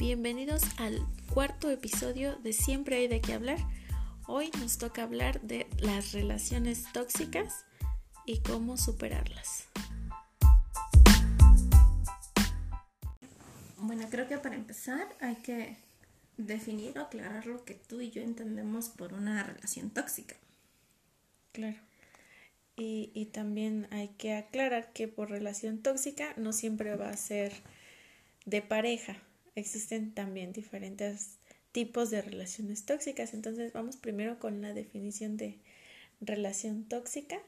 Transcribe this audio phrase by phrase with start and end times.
[0.00, 3.58] Bienvenidos al cuarto episodio de Siempre hay de qué hablar.
[4.26, 7.66] Hoy nos toca hablar de las relaciones tóxicas
[8.24, 9.68] y cómo superarlas.
[13.76, 15.76] Bueno, creo que para empezar hay que
[16.38, 20.34] definir o aclarar lo que tú y yo entendemos por una relación tóxica.
[21.52, 21.76] Claro.
[22.74, 27.52] Y, y, también hay que aclarar que por relación tóxica no siempre va a ser
[28.46, 29.18] de pareja.
[29.54, 31.38] Existen también diferentes
[31.72, 33.34] tipos de relaciones tóxicas.
[33.34, 35.58] Entonces vamos primero con la definición de
[36.20, 37.38] relación tóxica.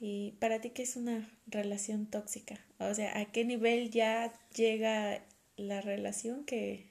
[0.00, 2.60] Y para ti, ¿qué es una relación tóxica?
[2.78, 5.22] O sea, ¿a qué nivel ya llega
[5.56, 6.86] la relación que,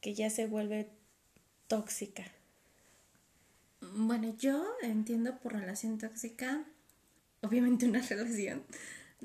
[0.00, 0.88] que ya se vuelve
[1.66, 2.24] tóxica?
[3.80, 6.64] Bueno, yo entiendo por relación tóxica,
[7.40, 8.62] obviamente una relación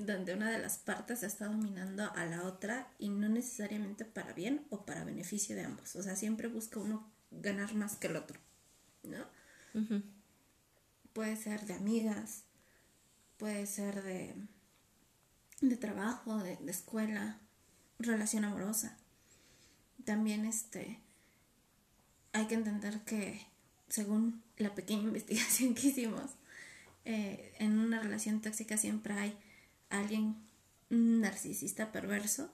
[0.05, 4.65] donde una de las partes está dominando a la otra y no necesariamente para bien
[4.69, 5.95] o para beneficio de ambos.
[5.95, 8.39] O sea, siempre busca uno ganar más que el otro,
[9.03, 9.27] ¿no?
[11.13, 12.43] Puede ser de amigas,
[13.37, 14.35] puede ser de,
[15.61, 17.39] de trabajo, de, de escuela,
[17.99, 18.97] relación amorosa.
[20.05, 21.01] También este
[22.31, 23.45] hay que entender que
[23.89, 26.31] según la pequeña investigación que hicimos,
[27.05, 29.37] eh, en una relación tóxica siempre hay
[29.89, 30.35] alguien
[30.89, 32.51] narcisista perverso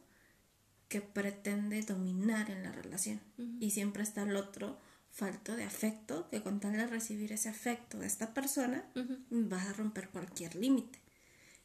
[0.90, 3.20] que pretende dominar en la relación.
[3.60, 4.78] Y siempre está el otro
[5.12, 8.86] falto de afecto que con tal de recibir ese afecto de esta persona
[9.32, 11.00] va a romper cualquier límite.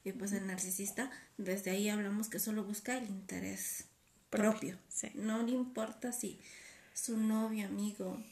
[0.04, 3.84] Y pues el narcisista desde ahí hablamos que solo busca el interés
[4.30, 4.78] propio,
[5.14, 6.38] no le importa si
[6.94, 8.22] su novio amigo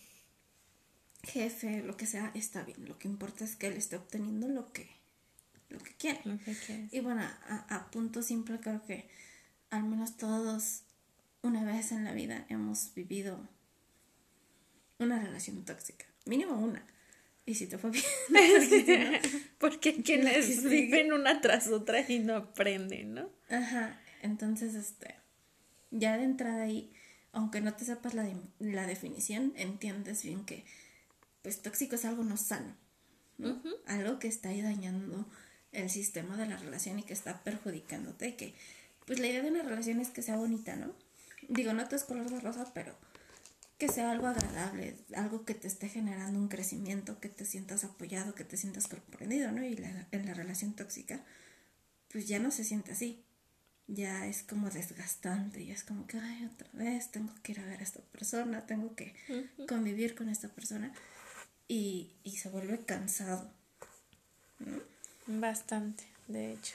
[1.25, 2.87] jefe, lo que sea, está bien.
[2.87, 4.89] Lo que importa es que él esté obteniendo lo que,
[5.69, 6.21] lo que quiere.
[6.91, 9.09] y bueno, a, punto simple creo que
[9.71, 10.83] al menos todos
[11.43, 13.49] una vez en la vida hemos vivido
[14.99, 16.07] una relación tóxica.
[16.25, 16.85] Mínimo una.
[17.47, 18.05] Y si te fue bien.
[19.59, 23.31] Porque quienes viven una tras otra y no aprenden, ¿no?
[23.49, 23.99] Ajá.
[24.21, 25.15] Entonces, este,
[25.91, 26.93] ya de entrada ahí,
[27.33, 28.29] aunque no te sepas la,
[28.59, 30.65] la definición, entiendes bien que
[31.43, 32.77] pues tóxico es algo no sano,
[33.39, 33.63] ¿no?
[33.87, 35.27] Algo que está ahí dañando
[35.73, 38.55] el sistema de la relación y que está perjudicándote, que
[39.07, 40.95] pues la idea de una relación es que sea bonita, ¿no?
[41.49, 42.95] Digo, no todo es color de rosa, pero
[43.79, 48.35] que sea algo agradable, algo que te esté generando un crecimiento, que te sientas apoyado,
[48.35, 49.65] que te sientas comprendido, ¿no?
[49.65, 49.79] Y
[50.11, 51.25] en la relación tóxica,
[52.11, 53.25] pues ya no se siente así.
[53.87, 57.65] Ya es como desgastante, ya es como que, ay, otra vez tengo que ir a
[57.65, 59.15] ver a esta persona, tengo que
[59.67, 60.93] convivir con esta persona
[61.69, 63.51] y, y se vuelve cansado.
[65.29, 66.75] Bastante, de hecho.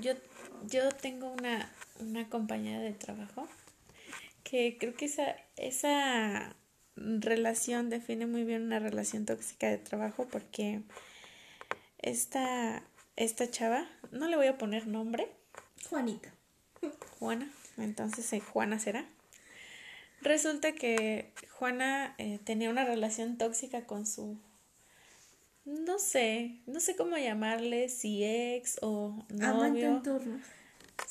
[0.00, 0.12] Yo,
[0.68, 3.48] yo tengo una, una compañera de trabajo
[4.44, 6.54] que creo que esa, esa
[6.96, 10.82] relación define muy bien una relación tóxica de trabajo porque
[11.98, 12.82] esta,
[13.16, 15.28] esta chava, no le voy a poner nombre.
[15.88, 16.30] Juanita.
[17.18, 19.06] Juana, entonces eh, Juana será.
[20.20, 24.36] Resulta que Juana eh, tenía una relación tóxica con su,
[25.68, 29.88] no sé, no sé cómo llamarle, si ex o novio.
[29.88, 30.40] en turno.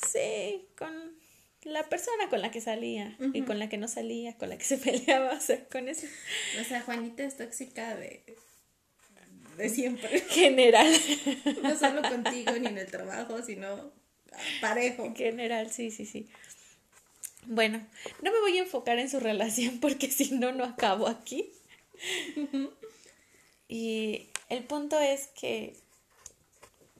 [0.04, 0.92] Sí, con
[1.62, 4.64] la persona con la que salía y con la que no salía, con la que
[4.64, 6.06] se peleaba, o sea, con eso.
[6.60, 8.24] O sea, Juanita es tóxica de,
[9.56, 10.20] de siempre.
[10.28, 10.92] General.
[11.62, 13.92] no solo contigo ni en el trabajo, sino
[14.60, 15.14] parejo.
[15.14, 16.28] General, sí, sí, sí.
[17.46, 17.86] Bueno,
[18.22, 21.52] no me voy a enfocar en su relación porque si no, no acabo aquí.
[23.68, 25.76] y el punto es que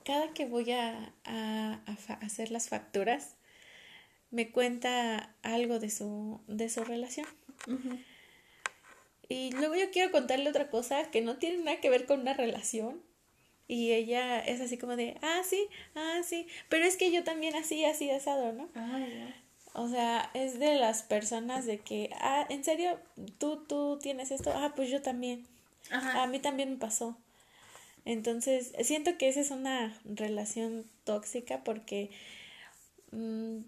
[0.04, 1.12] cada que voy a,
[2.22, 3.34] hacer las facturas,
[4.30, 7.26] me cuenta algo de su, de su relación.
[9.28, 12.32] Y luego yo quiero contarle otra cosa que no tiene nada que ver con una
[12.32, 13.02] relación.
[13.66, 17.54] Y ella es así como de, ah, sí, ah, sí, pero es que yo también
[17.54, 18.70] así, así asado, ¿no?
[18.74, 19.06] Ah,
[19.74, 22.98] o sea, es de las personas de que, ah, ¿en serio?
[23.36, 24.52] ¿Tú, tú tienes esto?
[24.54, 25.46] Ah, pues yo también.
[25.90, 27.18] A mí también me pasó.
[28.08, 32.08] Entonces, siento que esa es una relación tóxica porque
[33.10, 33.58] mm,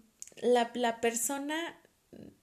[0.41, 1.79] la, la persona,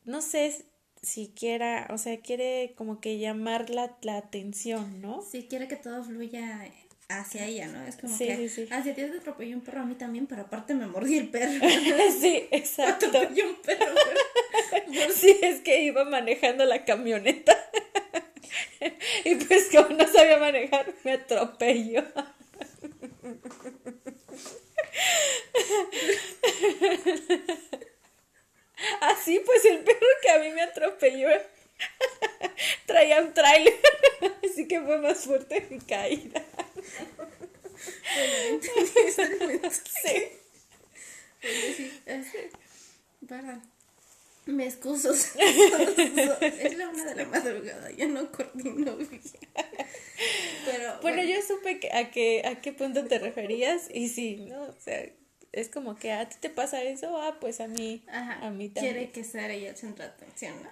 [0.05, 0.65] no sé
[1.03, 5.23] si quiera, o sea, quiere como que llamar la, la atención, ¿no?
[5.29, 6.71] Sí, quiere que todo fluya
[7.09, 7.85] hacia ella, ¿no?
[7.85, 8.69] Es como que sí.
[8.71, 11.51] hacia ti te atropelló un perro a mí también, pero aparte me mordí el perro.
[12.21, 13.07] sí, exacto.
[13.09, 13.93] atropelló un perro.
[15.13, 17.57] sí, es que iba manejando la camioneta.
[19.25, 22.05] y pues como no sabía manejar, me atropelló.
[30.55, 31.29] me atropelló.
[32.87, 33.75] Traía un trailer,
[34.45, 36.43] así que fue más fuerte mi caída.
[38.15, 40.33] Bueno, Sí.
[41.41, 42.51] sí.
[43.29, 43.61] Para.
[44.49, 45.13] Me excuso.
[45.13, 49.21] es la una de la madrugada, ya no coordino bien.
[50.65, 54.63] Pero, bueno, yo supe que, a, qué, a qué punto te referías y sí, ¿no?
[54.63, 55.05] O sea,
[55.53, 58.95] es como que a ti te pasa eso, ah, pues a mí, a mí también.
[58.95, 60.71] Quiere que sea ella el centro de atención, ¿no?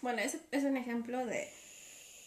[0.00, 1.48] Bueno, es, es un ejemplo de,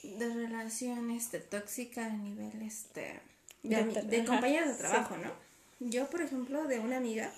[0.03, 3.19] de relación este, tóxica a nivel este,
[3.63, 5.33] de, de, compañeros de trabajo, ¿no?
[5.81, 7.33] Yo, por ejemplo, de una amiga,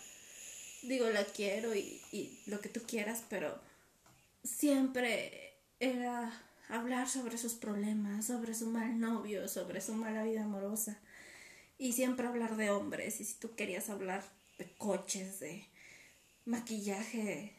[0.84, 3.60] digo, la quiero y, y lo que tú quieras, pero
[4.44, 6.32] siempre era
[6.70, 11.00] hablar sobre sus problemas, sobre su mal novio, sobre su mala vida amorosa.
[11.78, 13.22] Y siempre hablar de hombres.
[13.22, 14.24] Y si tú querías hablar
[14.58, 15.68] de coches, de
[16.46, 17.54] maquillaje,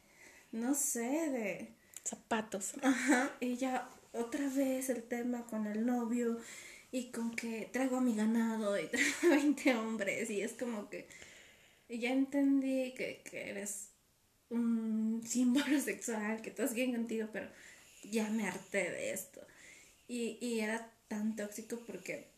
[0.51, 1.75] no sé, de
[2.05, 2.73] zapatos.
[2.83, 6.39] Ajá, y ya otra vez el tema con el novio
[6.91, 10.89] y con que traigo a mi ganado y traigo a 20 hombres y es como
[10.89, 11.07] que
[11.89, 13.91] ya entendí que, que eres
[14.51, 17.49] un símbolo sexual, que estás bien contigo, pero
[18.05, 19.41] ya me harté de esto.
[20.07, 22.29] Y, y era tan tóxico porque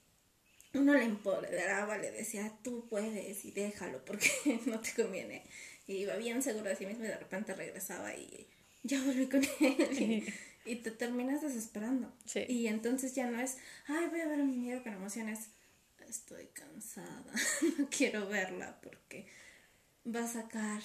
[0.75, 4.31] uno le empoderaba, le decía, tú puedes y déjalo porque
[4.67, 5.44] no te conviene.
[5.87, 8.46] Y iba bien seguro de sí mismo y de repente regresaba y
[8.82, 10.32] ya volví con él.
[10.64, 12.12] Y, te terminas desesperando.
[12.49, 13.56] Y entonces ya no es,
[13.87, 15.49] ay, voy a ver mi amigo con emociones.
[16.11, 17.33] Estoy cansada,
[17.79, 19.29] no quiero verla porque
[20.05, 20.83] va a sacar.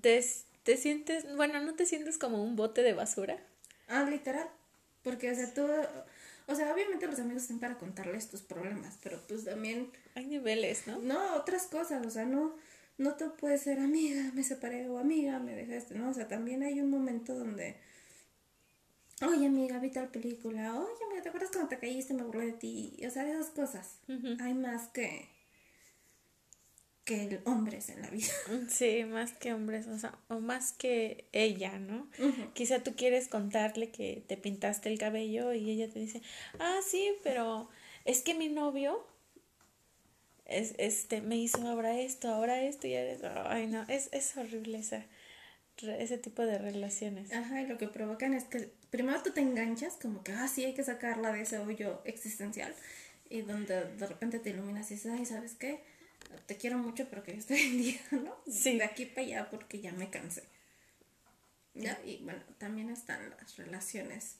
[0.00, 0.24] ¿Te,
[0.62, 3.38] ¿Te sientes, bueno, no te sientes como un bote de basura?
[3.86, 4.48] Ah, literal.
[5.02, 5.68] Porque, o sea, tú
[6.46, 9.90] o sea, obviamente los amigos están para contarles tus problemas, pero pues también...
[10.14, 10.98] Hay niveles, ¿no?
[10.98, 12.56] No, otras cosas, o sea, no,
[12.96, 16.08] no te puedes ser amiga, me separé o amiga, me dejaste, ¿no?
[16.08, 17.76] O sea, también hay un momento donde...
[19.22, 20.74] Oye, amiga, vi tal película.
[20.74, 22.14] Oye, amiga, ¿te acuerdas cuando te caíste?
[22.14, 22.96] Me burlé de ti.
[23.06, 23.98] O sea, esas cosas.
[24.40, 25.28] Hay más que
[27.04, 28.32] que hombres en la vida.
[28.68, 32.08] Sí, más que hombres, o sea, o más que ella, ¿no?
[32.54, 36.22] Quizá tú quieres contarle que te pintaste el cabello y ella te dice,
[36.58, 37.68] ah, sí, pero
[38.04, 39.04] es que mi novio
[40.44, 44.78] es, este, me hizo ahora esto, ahora esto y ahora Ay, no, es, es horrible
[44.78, 45.04] esa,
[45.78, 47.32] ese tipo de relaciones.
[47.32, 50.64] Ajá, y lo que provocan es que primero tú te enganchas, como que, ah, sí,
[50.64, 52.74] hay que sacarla de ese hoyo existencial,
[53.28, 55.80] y donde de repente te iluminas y dices, ay, ¿sabes qué?
[56.46, 58.36] te quiero mucho, pero que yo estoy vendida, ¿no?
[58.50, 58.78] Sí.
[58.78, 60.44] De aquí para allá porque ya me cansé.
[61.74, 62.00] ¿Ya?
[62.04, 64.36] Y bueno, también están las relaciones.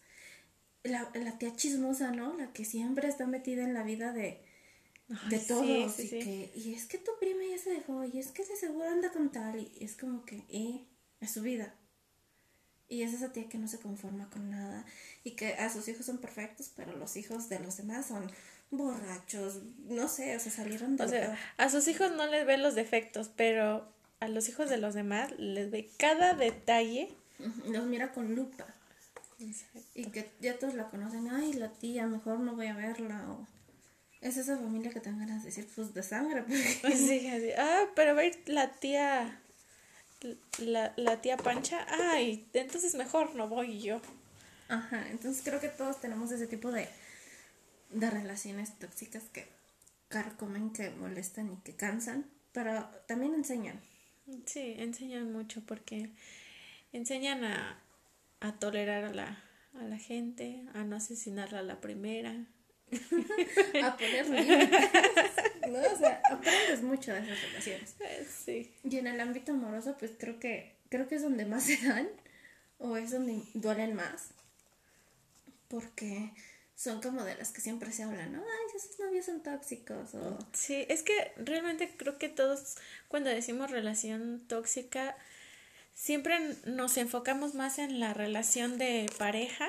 [0.82, 2.36] La, la tía chismosa, ¿no?
[2.36, 4.42] La que siempre está metida en la vida de,
[5.28, 5.98] de todos.
[6.00, 8.88] y, que, y es que tu prima ya se dejó, y es que de seguro
[8.88, 10.84] anda con tal, y es como que, eh,
[11.20, 11.74] es su vida.
[12.90, 14.84] Y es esa tía que no se conforma con nada
[15.24, 18.30] y que a sus hijos son perfectos, pero los hijos de los demás son
[18.70, 21.04] borrachos, no sé, o sea, salieron de...
[21.04, 23.88] O sea, a sus hijos no les ven los defectos, pero
[24.18, 27.14] a los hijos de los demás les ve cada detalle.
[27.66, 28.66] Los mira con lupa.
[29.94, 33.46] Y que ya todos la conocen, ay, la tía, mejor no voy a verla, o...
[34.20, 36.44] Es esa familia que te ganas de decir, pues, de sangre.
[36.94, 39.39] Sí, ah, pero ver la tía,
[40.58, 44.00] la, la tía Pancha, ay, entonces mejor no voy yo.
[44.68, 46.88] Ajá, entonces creo que todos tenemos ese tipo de
[47.90, 49.48] de relaciones tóxicas que
[50.08, 53.80] carcomen, que molestan y que cansan, pero también enseñan.
[54.46, 56.10] Sí, enseñan mucho porque
[56.92, 57.80] enseñan a,
[58.40, 62.46] a tolerar a la, a la gente, a no asesinarla a la primera.
[63.82, 64.90] a poner límites.
[65.68, 65.78] ¿no?
[65.78, 67.94] O sea, aprendes mucho de esas relaciones.
[68.44, 68.72] Sí.
[68.84, 72.08] Y en el ámbito amoroso, pues creo que, creo que es donde más se dan,
[72.78, 74.30] o es donde duelen más.
[75.68, 76.32] Porque
[76.74, 78.38] son como de las que siempre se hablan, ¿no?
[78.40, 80.14] Ay, esos novios son tóxicos.
[80.14, 80.38] O...
[80.52, 82.76] Sí, es que realmente creo que todos
[83.08, 85.16] cuando decimos relación tóxica,
[85.94, 89.68] siempre nos enfocamos más en la relación de pareja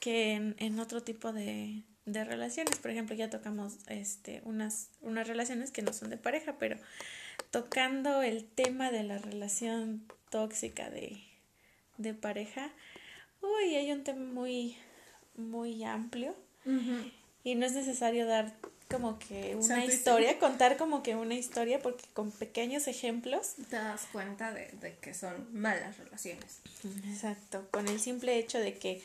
[0.00, 2.78] que en, otro tipo de, de relaciones.
[2.78, 6.76] Por ejemplo, ya tocamos este, unas, unas relaciones que no son de pareja, pero
[7.50, 11.22] tocando el tema de la relación tóxica de,
[11.98, 12.70] de pareja,
[13.42, 14.76] uy, hay un tema muy
[15.40, 16.34] muy amplio
[17.42, 18.54] y no es necesario dar
[18.90, 24.06] como que una historia, contar como que una historia, porque con pequeños ejemplos te das
[24.12, 26.60] cuenta de, de, que son malas relaciones.
[27.06, 29.02] Exacto, con el simple hecho de que,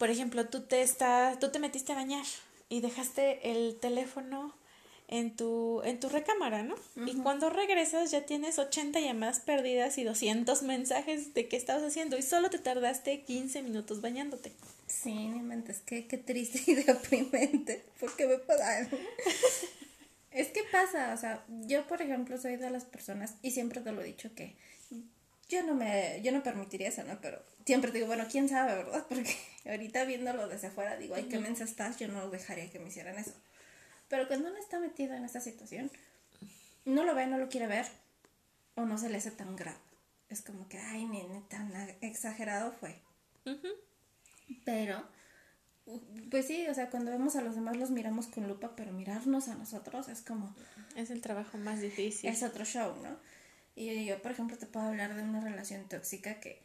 [0.00, 2.24] por ejemplo, tú te estás, tú te metiste a bañar
[2.70, 4.56] y dejaste el teléfono
[5.08, 6.74] en tu, en tu recámara, ¿no?
[7.04, 12.16] Y cuando regresas ya tienes 80 llamadas perdidas y 200 mensajes de qué estabas haciendo
[12.16, 14.52] y solo te tardaste 15 minutos bañándote.
[14.86, 18.88] Sí, ni mentes, qué, qué triste y deprimente, porque me pasa
[20.30, 23.92] es que pasa, o sea, yo por ejemplo soy de las personas, y siempre te
[23.92, 24.56] lo he dicho, que
[25.50, 27.20] yo no me, yo no permitiría eso, ¿no?
[27.20, 29.04] Pero siempre digo, bueno, quién sabe, ¿verdad?
[29.08, 32.88] Porque ahorita viéndolo desde afuera digo, ay, qué mensa estás, yo no dejaría que me
[32.88, 33.32] hicieran eso.
[34.08, 35.90] Pero cuando uno está metido en esta situación,
[36.84, 37.86] no lo ve, no lo quiere ver,
[38.76, 39.78] o no se le hace tan grave.
[40.28, 42.96] Es como que, ay, nene, tan exagerado fue.
[44.64, 45.04] Pero,
[46.30, 49.48] pues sí, o sea, cuando vemos a los demás los miramos con lupa, pero mirarnos
[49.48, 50.54] a nosotros es como...
[50.94, 52.30] Es el trabajo más difícil.
[52.30, 53.16] Es otro show, ¿no?
[53.80, 56.60] Y yo, por ejemplo, te puedo hablar de una relación tóxica que,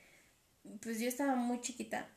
[0.82, 2.10] pues yo estaba muy chiquita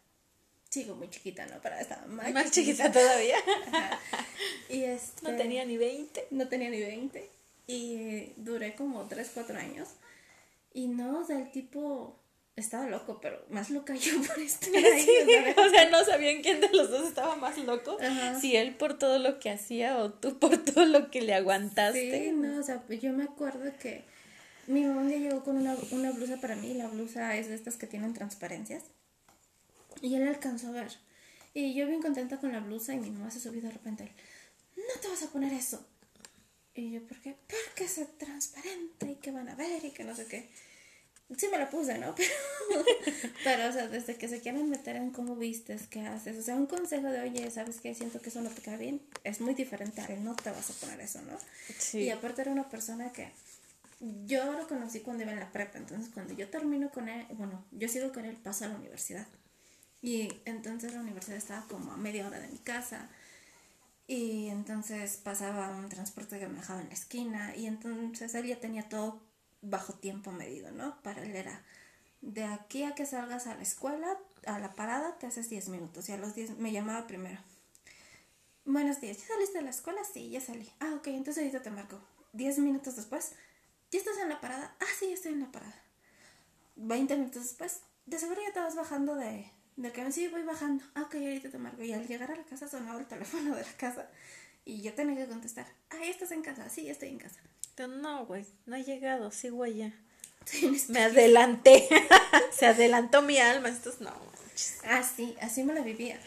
[0.71, 1.57] sigo muy chiquita, ¿no?
[1.63, 3.37] Pero estaba más, más chiquita, todavía.
[4.71, 6.29] Y este, no tenía ni 20.
[6.31, 7.31] No tenía ni 20.
[7.67, 9.89] Y duré como 3, 4 años.
[10.75, 12.19] Y no, o sea, el tipo
[12.55, 15.09] estaba loco, pero más loca yo por estar ahí.
[15.57, 17.97] o sea, no sabían quién de los dos estaba más loco.
[18.41, 22.27] Si él por todo lo que hacía o tú por todo lo que le aguantaste.
[22.27, 24.05] Sí, no, o sea, yo me acuerdo que
[24.69, 26.75] mi mamá un día llegó con una, una blusa para mí.
[26.75, 28.85] La blusa es de estas que tienen transparencias.
[30.03, 30.97] Y él alcanzó a ver.
[31.55, 34.13] Y yo bien contenta con la blusa y mi mamá se subió de repente.
[34.77, 35.85] No te vas a poner eso.
[36.75, 37.35] Y yo, ¿por qué?
[37.49, 40.49] Porque es transparente y que van a ver y que no sé qué.
[41.37, 42.15] Sí me la puse, ¿no?
[42.69, 42.85] Pero,
[43.45, 46.55] pero, o sea, desde que se quieren meter en cómo vistes, qué haces, o sea,
[46.55, 47.95] un consejo de, oye, ¿sabes qué?
[47.95, 50.71] Siento que eso no te queda bien, es muy diferente a que no te vas
[50.71, 51.39] a poner eso, ¿no?
[51.79, 52.01] Sí.
[52.01, 53.33] Y aparte era una persona que
[54.01, 57.65] yo lo conocí cuando iba en la prepa, entonces cuando yo termino con él, bueno,
[57.73, 59.27] yo sigo con él, paso a la universidad.
[60.01, 63.09] Y entonces la universidad estaba como a media hora de mi casa.
[64.07, 67.57] Y entonces pasaba un transporte que me dejaba en la esquina.
[67.57, 69.21] Y entonces él ya tenía todo
[69.61, 71.01] bajo tiempo medido, ¿no?
[71.03, 71.63] Para él era
[72.21, 76.09] de aquí a que salgas a la escuela, a la parada, te haces 10 minutos.
[76.09, 77.41] Y a los 10 me llamaba primero.
[78.65, 80.01] Buenos días, ¿ya saliste de la escuela?
[80.05, 80.71] Sí, ya salí.
[80.79, 81.99] Ah, ok, entonces ahorita te marco.
[82.35, 83.33] 10 minutos después,
[83.91, 84.75] ¿ya estás en la parada?
[84.81, 85.83] Ah, sí, ya estoy en la parada.
[86.77, 90.85] 20 minutos después, de seguro ya te vas bajando de, del camión, sí, voy bajando.
[90.95, 91.83] Ah, ok, ahorita te marco.
[91.83, 94.09] Y al llegar a la casa sonaba el teléfono de la casa.
[94.65, 95.67] Y yo tenía que contestar.
[95.91, 96.69] Ah, ¿estás en casa?
[96.69, 97.41] Sí, estoy en casa.
[97.87, 99.93] No, güey, no he llegado, sigo allá.
[100.89, 101.89] Me adelanté.
[102.51, 103.69] Se adelantó mi alma.
[103.69, 104.13] Estos no.
[104.85, 106.19] Ah, sí, así me la vivía.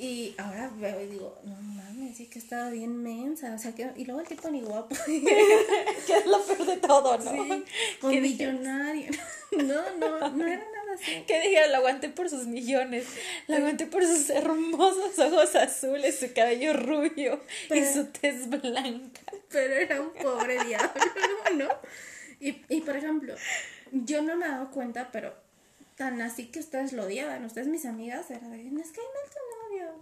[0.00, 3.52] Y ahora veo y digo, no mames, sí que estaba bien mensa.
[3.52, 4.94] O sea, que, y luego el tipo ni guapo.
[5.06, 7.64] que es lo peor de todo, ¿no?
[8.00, 9.10] Sí, millonario.
[9.50, 11.24] no, no, no era nada así.
[11.26, 13.06] Que dije, lo aguanté por sus millones.
[13.48, 19.20] Lo aguanté por sus hermosos ojos azules, su cabello rubio y su tez blanca.
[19.48, 21.02] Pero era un pobre diablo,
[21.56, 21.68] ¿no?
[22.38, 23.34] Y, y por ejemplo,
[23.90, 25.34] yo no me he dado cuenta, pero
[25.96, 29.28] tan así que ustedes lo odiaban, ustedes mis amigas, era de, es que mal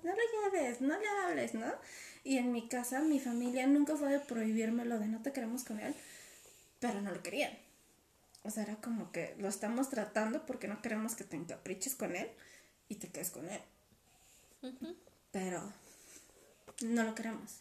[0.02, 1.72] no lo lleves, no le hables, ¿no?
[2.24, 5.64] Y en mi casa, mi familia nunca fue de prohibirme lo de no te queremos
[5.64, 5.94] con él,
[6.80, 7.56] pero no lo querían.
[8.42, 12.14] O sea, era como que lo estamos tratando porque no queremos que te encapriches con
[12.14, 12.28] él
[12.88, 13.60] y te quedes con él.
[15.32, 15.72] Pero
[16.82, 17.60] no lo queremos.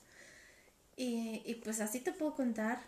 [0.96, 2.79] Y, y pues así te puedo contar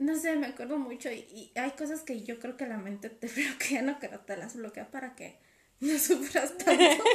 [0.00, 3.28] no sé, me acuerdo mucho y, hay cosas que yo creo que la mente te
[3.28, 5.36] bloquea, no no te las bloquea para que
[5.78, 7.04] no sufras tanto.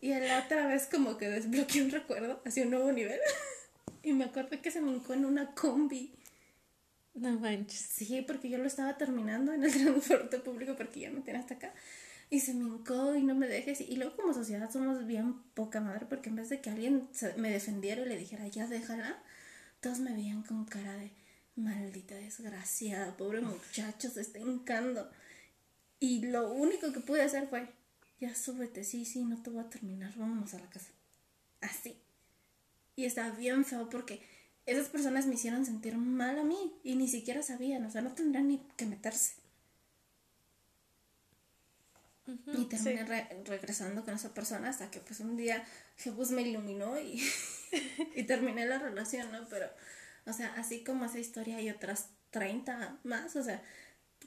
[0.00, 3.18] y la otra vez como que desbloqueé un recuerdo hacia un nuevo nivel.
[4.02, 6.14] y me acuerdo que se me hincó en una combi.
[7.14, 7.80] No manches.
[7.80, 11.54] Sí, porque yo lo estaba terminando en el transporte público porque ya no tiene hasta
[11.54, 11.74] acá.
[12.28, 13.80] Y se me hincó y no me dejes.
[13.80, 17.50] Y luego como sociedad somos bien poca madre porque en vez de que alguien me
[17.50, 19.22] defendiera y le dijera, ya déjala,
[19.80, 21.12] todos me veían con cara de
[21.56, 25.10] maldita desgraciada, pobre muchacho, se está hincando.
[25.98, 27.68] Y lo único que pude hacer fue,
[28.20, 30.90] ya súbete, sí, sí, no te voy a terminar, vámonos a la casa.
[31.60, 31.98] Así.
[32.94, 34.22] Y estaba bien feo porque
[34.64, 38.12] esas personas me hicieron sentir mal a mí y ni siquiera sabían, o sea, no
[38.12, 39.34] tendrían ni que meterse.
[42.26, 43.04] y terminé
[43.44, 45.64] regresando con esa persona hasta que pues un día
[45.96, 47.22] Jesús me iluminó y,
[48.16, 49.46] y terminé la relación, ¿no?
[49.48, 49.68] Pero
[50.26, 53.62] o sea, así como esa historia hay otras 30 más, o sea,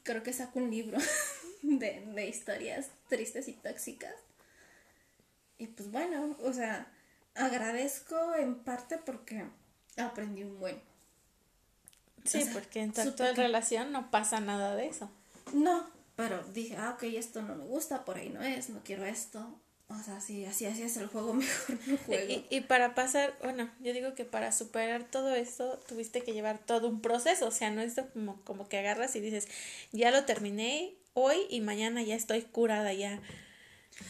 [0.09, 0.97] creo que saco un libro
[1.61, 4.15] de, de historias tristes y tóxicas.
[5.59, 6.91] Y pues bueno, o sea,
[7.35, 9.45] agradezco en parte porque
[9.97, 10.81] aprendí un buen.
[12.25, 15.11] Sí, porque en tu actual relación no pasa nada de eso.
[15.53, 19.05] No, pero dije, ah, ok, esto no me gusta, por ahí no es, no quiero
[19.05, 19.59] esto.
[19.89, 22.45] O sea, si así hacías el juego, mejor no juego.
[22.49, 26.59] Y, y, para pasar, bueno, yo digo que para superar todo esto tuviste que llevar
[26.59, 29.47] todo un proceso, o sea, no es como, como que agarras y dices,
[29.91, 33.19] ya lo terminé hoy y mañana ya estoy curada, ya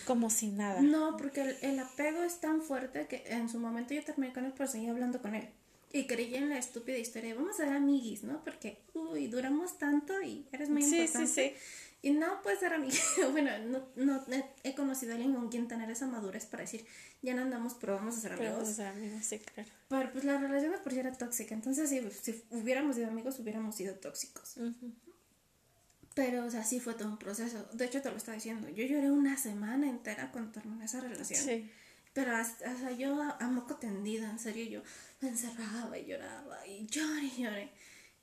[0.05, 0.81] como si nada.
[0.81, 4.45] No, porque el, el apego es tan fuerte que en su momento yo terminé con
[4.45, 5.47] él, pero seguí hablando con él.
[5.91, 8.43] Y creí en la estúpida historia, vamos a ser amiguis, ¿no?
[8.43, 11.27] Porque, uy, duramos tanto y eres muy Sí, importante.
[11.27, 11.55] sí, sí.
[12.01, 12.97] Y no puedes ser amiga.
[13.31, 16.85] bueno, no, no he, he conocido a alguien con quien tener esa madurez para decir,
[17.21, 18.53] ya no andamos, pero vamos a ser amigos.
[18.53, 19.69] vamos a ser amigos, sí, claro.
[19.89, 21.53] Pero pues la relación de por sí era tóxica.
[21.53, 24.55] Entonces, si, si hubiéramos sido amigos, hubiéramos sido tóxicos.
[26.15, 27.67] Pero, o sea, sí fue todo un proceso.
[27.73, 28.69] De hecho, te lo estaba diciendo.
[28.69, 31.41] Yo lloré una semana entera cuando terminé esa relación.
[31.41, 31.69] Sí.
[32.13, 34.81] Pero hasta, o sea, yo a, a moco tendido, en serio, yo
[35.21, 37.71] me encerraba y lloraba y lloré y lloré.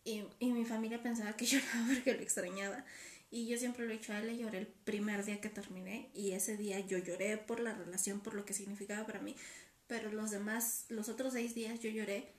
[0.04, 2.84] Y, y mi familia pensaba que lloraba porque lo extrañaba.
[3.30, 6.10] Y yo siempre lo he dicho a él, le lloré el primer día que terminé.
[6.14, 9.34] Y ese día yo lloré por la relación, por lo que significaba para mí.
[9.86, 12.32] Pero los demás, los otros seis días yo lloré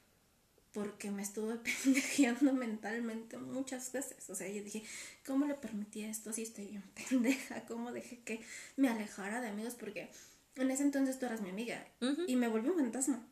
[0.73, 4.29] porque me estuve pendejeando mentalmente muchas veces.
[4.29, 4.83] O sea, yo dije,
[5.25, 7.65] ¿cómo le permití esto si estoy bien pendeja?
[7.65, 8.41] ¿Cómo dejé que
[8.75, 9.75] me alejara de amigos?
[9.75, 10.09] Porque
[10.55, 11.85] en ese entonces tú eras mi amiga
[12.27, 13.25] y me volví un fantasma.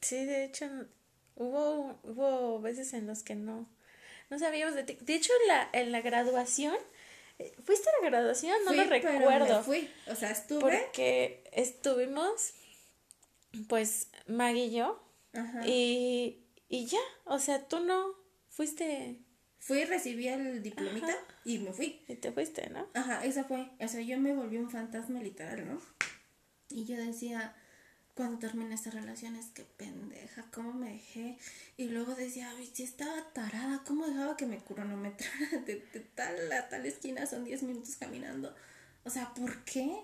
[0.00, 0.66] Sí, de hecho,
[1.36, 3.68] hubo, hubo veces en los que no,
[4.30, 4.96] no sabíamos de ti.
[5.00, 6.76] De hecho, en la, en la graduación,
[7.38, 8.56] eh, ¿fuiste a la graduación?
[8.64, 9.56] No Fui, lo pero recuerdo.
[9.58, 9.90] me fui.
[10.08, 10.60] O sea, estuve.
[10.60, 12.54] Porque estuvimos,
[13.68, 15.02] pues, Maggie y yo,
[15.32, 15.66] Ajá.
[15.66, 18.14] y, y ya, o sea, tú no
[18.48, 19.20] fuiste
[19.58, 21.18] Fui, recibí el diplomita Ajá.
[21.44, 22.04] y me fui.
[22.06, 22.86] y te fuiste, ¿no?
[22.92, 23.70] Ajá, esa fue.
[23.80, 25.80] O sea, yo me volví un fantasma literal, ¿no?
[26.68, 27.56] Y yo decía,
[28.14, 31.36] cuando terminé esta relación, es que pendeja, ¿cómo me dejé?
[31.76, 36.52] Y luego decía, ay, si estaba tarada, ¿cómo dejaba que me cronometrara de, de tal
[36.52, 37.26] a tal esquina?
[37.26, 38.54] Son 10 minutos caminando.
[39.04, 39.96] O sea, ¿por qué?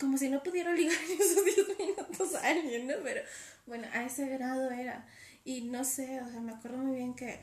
[0.00, 2.94] Como si no pudiera ligar esos 10 minutos a alguien, ¿no?
[3.02, 3.22] Pero
[3.66, 5.06] bueno, a ese grado era.
[5.44, 7.40] Y no sé, o sea, me acuerdo muy bien que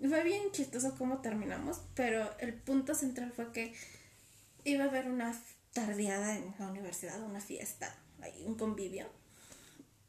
[0.00, 3.74] fue bien chistoso cómo terminamos, pero el punto central fue que
[4.64, 5.38] iba a haber una
[5.72, 7.94] tardeada en la universidad, una fiesta,
[8.46, 9.06] un convivio.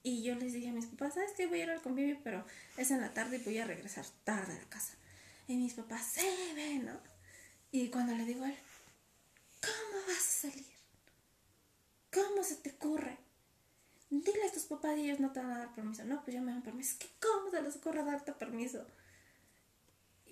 [0.04, 1.47] Y yo les dije a mis papás, ¿sabes qué?
[1.47, 2.45] Voy a ir al convivio, pero
[2.78, 4.93] es en la tarde y voy a regresar tarde a la casa.
[5.47, 6.99] Y mis papás, sí, ven, ¿no?
[7.71, 8.58] Y cuando le digo a él,
[9.62, 10.65] ¿cómo vas a salir?
[12.13, 13.17] ¿Cómo se te ocurre?
[14.10, 16.06] Dile a tus papás y ellos no te van a dar permiso.
[16.06, 16.97] No, pues ya me dan permiso.
[16.99, 18.86] Que ¿cómo se les ocurre darte permiso?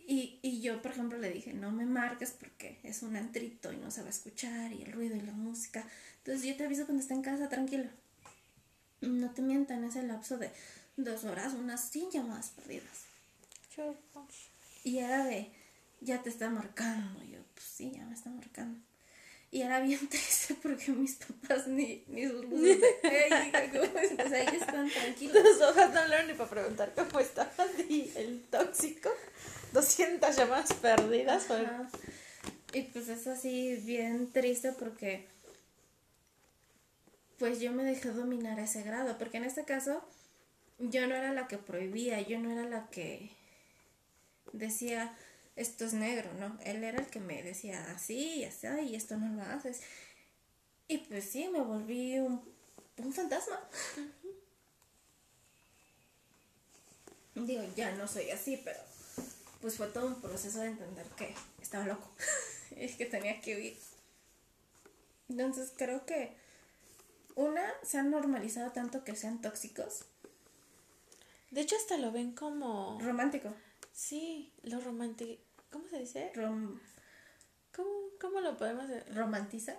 [0.05, 3.77] Y, y yo, por ejemplo, le dije, no me marques porque es un antrito y
[3.77, 5.85] no se va a escuchar y el ruido y la música.
[6.17, 7.89] Entonces yo te aviso cuando esté en casa, tranquilo.
[9.01, 10.51] No te mientan, ese lapso de
[10.97, 13.05] dos horas, unas 100 llamadas perdidas.
[14.83, 15.51] Y era de,
[16.01, 17.23] ya te está marcando.
[17.23, 18.79] Y yo, pues sí, ya me está marcando.
[19.51, 24.31] Y era bien triste porque mis papás ni, ni sus luces de, hey, ¿cómo estás?
[24.31, 25.43] Ellos están tranquilos.
[25.43, 29.09] Tus hojas no hablaron ni para preguntar cómo estabas y el tóxico.
[29.73, 31.43] 200 llamadas perdidas.
[31.43, 31.67] fue-.
[32.73, 35.27] Y pues es así bien triste porque
[37.37, 40.03] pues yo me dejé dominar a ese grado, porque en este caso
[40.79, 43.31] yo no era la que prohibía, yo no era la que
[44.53, 45.15] decía
[45.55, 46.57] esto es negro, ¿no?
[46.63, 49.81] Él era el que me decía así y así y esto no lo haces.
[50.87, 52.41] Y pues sí, me volví un,
[52.97, 53.59] un fantasma.
[57.35, 58.79] Digo, ya no soy así, pero
[59.63, 62.11] pues fue todo un proceso de entender que estaba loco
[62.71, 63.77] y que tenía que huir.
[65.29, 66.35] Entonces creo que
[67.35, 70.03] una se han normalizado tanto que sean tóxicos.
[71.49, 72.99] De hecho, hasta lo ven como.
[72.99, 73.53] Romántico.
[73.93, 75.41] Sí, lo romántico.
[75.71, 76.33] ¿Cómo se dice?
[76.35, 76.77] Rom
[77.73, 79.15] ¿Cómo, cómo lo podemos decir?
[79.15, 79.75] romantiza.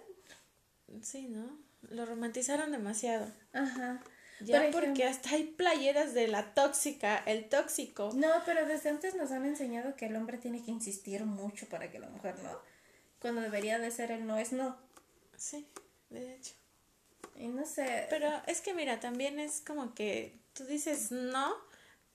[1.02, 1.58] Sí, ¿no?
[1.90, 3.30] Lo romantizaron demasiado.
[3.52, 4.00] Ajá.
[4.40, 8.10] Ya Por porque ejemplo- hasta hay playeras de la tóxica, el tóxico.
[8.14, 11.90] No, pero desde antes nos han enseñado que el hombre tiene que insistir mucho para
[11.90, 12.50] que la mujer no.
[13.20, 14.76] Cuando debería de ser el no es no.
[15.36, 15.66] Sí,
[16.10, 16.52] de hecho.
[17.36, 18.06] Y no sé.
[18.10, 21.54] Pero es que mira, también es como que tú dices no,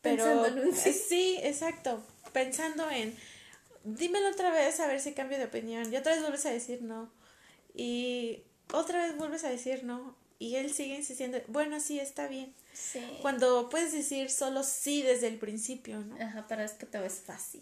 [0.01, 0.93] pero Pensando en sí.
[0.93, 3.15] Sí, exacto, pensando en
[3.83, 5.91] dímelo otra vez a ver si cambio de opinión.
[5.91, 7.11] Y otra vez vuelves a decir no.
[7.73, 10.15] Y otra vez vuelves a decir no.
[10.39, 12.53] Y él sigue insistiendo, bueno, sí, está bien.
[12.73, 13.01] Sí.
[13.21, 16.15] Cuando puedes decir solo sí desde el principio, ¿no?
[16.15, 17.61] Ajá, pero es que todo es fácil.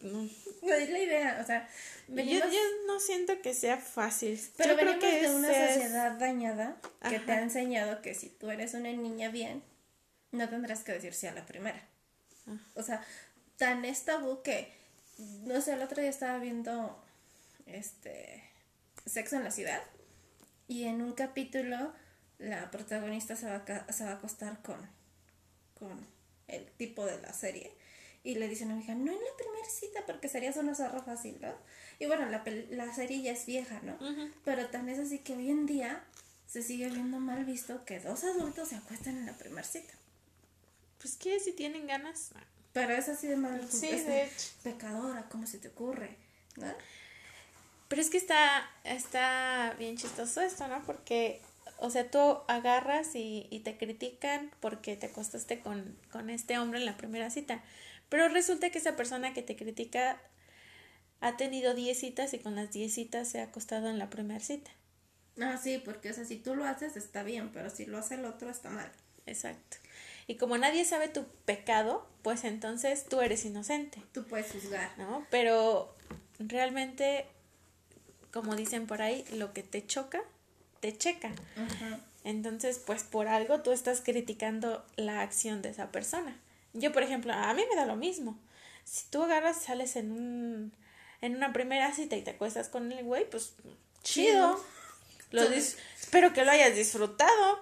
[0.00, 0.28] No.
[0.62, 1.66] No es la idea, o sea,
[2.08, 4.38] Yo, venimos, yo no siento que sea fácil.
[4.56, 6.76] pero yo creo venimos que de una sociedad dañada
[7.08, 9.62] que te ha enseñado que si tú eres una niña bien,
[10.30, 11.88] no tendrás que decir sí a la primera.
[12.46, 12.58] Ah.
[12.74, 13.02] O sea,
[13.56, 14.72] tan es tabú que,
[15.44, 17.02] no sé, el otro día estaba viendo
[17.66, 18.44] este
[19.06, 19.82] Sexo en la ciudad
[20.68, 21.92] Y en un capítulo
[22.38, 24.78] la protagonista se va a, se va a acostar con,
[25.78, 26.06] con
[26.48, 27.72] el tipo de la serie.
[28.22, 31.02] Y le dice a una amiga, no en la primera cita porque sería una zorra
[31.02, 31.52] fácil, ¿no?
[31.98, 33.98] Y bueno, la, la serie ya es vieja, ¿no?
[34.44, 36.02] Pero tan es así que hoy en día
[36.46, 39.92] se sigue viendo mal visto que dos adultos se acuestan en la primera cita.
[40.98, 42.30] Pues que si tienen ganas.
[42.72, 43.70] Pero es así de mal.
[43.70, 44.48] Sí, de hecho.
[44.62, 46.16] Pecadora, ¿cómo se te ocurre?
[46.56, 46.72] ¿no?
[47.88, 50.82] Pero es que está, está bien chistoso esto, ¿no?
[50.84, 51.40] Porque,
[51.78, 56.80] o sea, tú agarras y, y te critican porque te acostaste con, con este hombre
[56.80, 57.62] en la primera cita.
[58.08, 60.20] Pero resulta que esa persona que te critica
[61.20, 64.40] ha tenido 10 citas y con las 10 citas se ha acostado en la primera
[64.40, 64.70] cita.
[65.40, 68.16] Ah, sí, porque o sea, si tú lo haces está bien, pero si lo hace
[68.16, 68.90] el otro está mal.
[69.26, 69.78] Exacto.
[70.26, 74.02] Y como nadie sabe tu pecado, pues entonces tú eres inocente.
[74.12, 74.90] Tú puedes juzgar.
[74.98, 75.26] ¿No?
[75.30, 75.94] Pero
[76.38, 77.26] realmente,
[78.34, 80.20] como dicen por ahí, lo que te choca,
[80.80, 81.30] te checa.
[82.24, 86.36] Entonces, pues por algo tú estás criticando la acción de esa persona.
[86.72, 88.36] Yo, por ejemplo, a mí me da lo mismo.
[88.84, 90.72] Si tú agarras, sales en un
[91.20, 93.54] en una primera cita y te acuestas con el güey, pues
[94.02, 94.60] chido.
[95.30, 97.60] Lo espero que lo hayas disfrutado.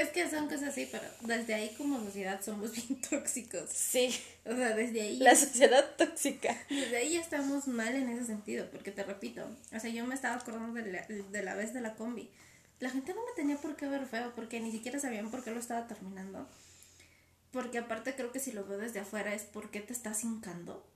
[0.00, 3.68] Es que son cosas así, pero desde ahí como sociedad somos bien tóxicos.
[3.70, 4.08] Sí.
[4.46, 5.18] O sea, desde ahí.
[5.18, 6.56] La sociedad tóxica.
[6.70, 10.14] Desde ahí ya estamos mal en ese sentido, porque te repito, o sea, yo me
[10.14, 12.30] estaba acordando de la, de la vez de la combi.
[12.78, 15.50] La gente no me tenía por qué ver feo, porque ni siquiera sabían por qué
[15.50, 16.48] lo estaba terminando.
[17.50, 20.86] Porque aparte creo que si lo veo desde afuera es porque te estás hincando.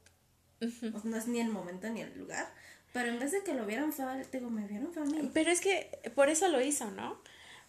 [1.04, 2.50] no es ni el momento ni el lugar.
[2.94, 5.30] Pero en vez de que lo vieran feo, digo, me vieron feo a mí.
[5.34, 7.20] Pero es que por eso lo hizo, ¿no?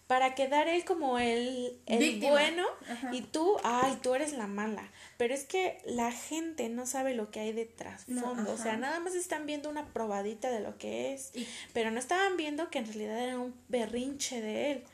[0.06, 2.64] Para quedar él como el, el bueno
[3.12, 4.88] y tú, ay, tú eres la mala.
[5.16, 8.52] Pero es que la gente no sabe lo que hay detrás fondo.
[8.52, 11.32] o sea, nada más están viendo una probadita de lo que es.
[11.72, 14.84] Pero no estaban viendo que en realidad era un berrinche de él.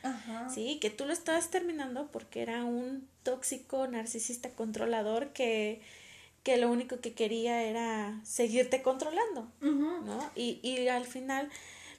[0.53, 5.81] Sí, que tú lo estabas terminando porque era un tóxico, narcisista, controlador que
[6.42, 10.31] que lo único que quería era seguirte controlando, ¿no?
[10.35, 11.48] Y, y al final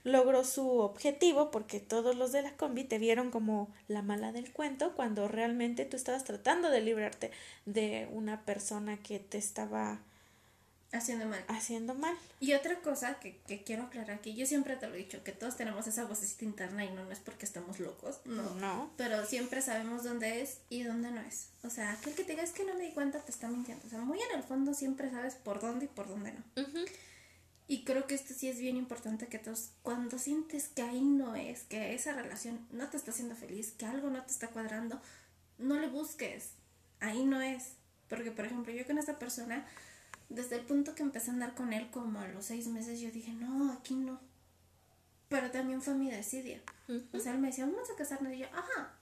[0.04, 4.52] logró su objetivo porque todos los de la combi te vieron como la mala del
[4.52, 7.32] cuento cuando realmente tú estabas tratando de librarte
[7.64, 10.00] de una persona que te estaba
[10.94, 11.44] Haciendo mal.
[11.48, 12.16] Haciendo mal.
[12.38, 15.32] Y otra cosa que, que, quiero aclarar aquí, yo siempre te lo he dicho, que
[15.32, 18.54] todos tenemos esa vocecita interna y no, no es porque estamos locos, no.
[18.54, 18.90] No.
[18.96, 21.48] Pero siempre sabemos dónde es y dónde no es.
[21.64, 23.84] O sea, aquel que te diga es que no me di cuenta te está mintiendo.
[23.86, 26.62] O sea, muy en el fondo siempre sabes por dónde y por dónde no.
[27.66, 31.34] Y creo que esto sí es bien importante que todos, cuando sientes que ahí no
[31.34, 35.00] es, que esa relación no te está haciendo feliz, que algo no te está cuadrando,
[35.58, 36.50] no le busques.
[37.00, 37.72] Ahí no es.
[38.08, 39.66] Porque, por ejemplo, yo con esta persona
[40.28, 43.10] desde el punto que empecé a andar con él, como a los seis meses, yo
[43.10, 44.20] dije, no, aquí no.
[45.28, 46.60] Pero también fue mi decidia.
[47.12, 48.32] O sea, él me decía, vamos a casarnos.
[48.34, 48.94] Y yo, ajá.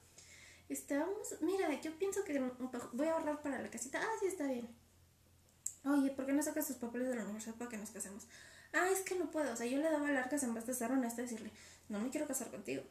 [0.68, 2.38] Este, vamos, mira, yo pienso que
[2.92, 4.00] voy a ahorrar para la casita.
[4.00, 4.68] Ah, sí, está bien.
[5.84, 8.26] Oye, ¿por qué no sacas tus papeles de la universidad para que nos casemos?
[8.72, 9.52] Ah, es que no puedo.
[9.52, 11.50] O sea, yo le daba largas en vez de ser honesta y decirle,
[11.88, 12.82] no me quiero casar contigo.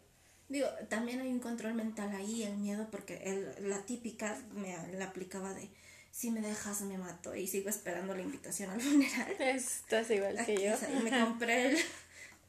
[0.49, 5.05] Digo, también hay un control mental ahí, el miedo, porque el, la típica me la
[5.05, 5.69] aplicaba de,
[6.11, 9.35] si me dejas me mato y sigo esperando la invitación al funeral.
[9.39, 10.75] Estás igual que yo.
[10.93, 11.77] Y me compré el,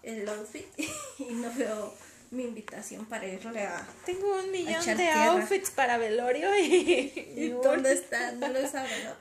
[0.02, 0.66] el outfit
[1.18, 1.94] y no veo
[2.32, 3.86] mi invitación para irle a.
[4.04, 7.12] Tengo un millón de outfits para velorio y.
[7.36, 8.32] ¿Y dónde está?
[8.32, 9.14] No lo sabe, ¿no?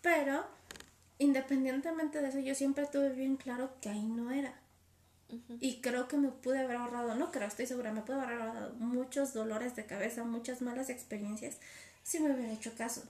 [0.00, 0.46] Pero,
[1.18, 4.54] independientemente de eso, yo siempre tuve bien claro que ahí no era.
[5.60, 8.74] Y creo que me pude haber ahorrado, no creo, estoy segura, me pude haber ahorrado
[8.76, 11.58] muchos dolores de cabeza, muchas malas experiencias
[12.02, 13.02] si me hubiera hecho caso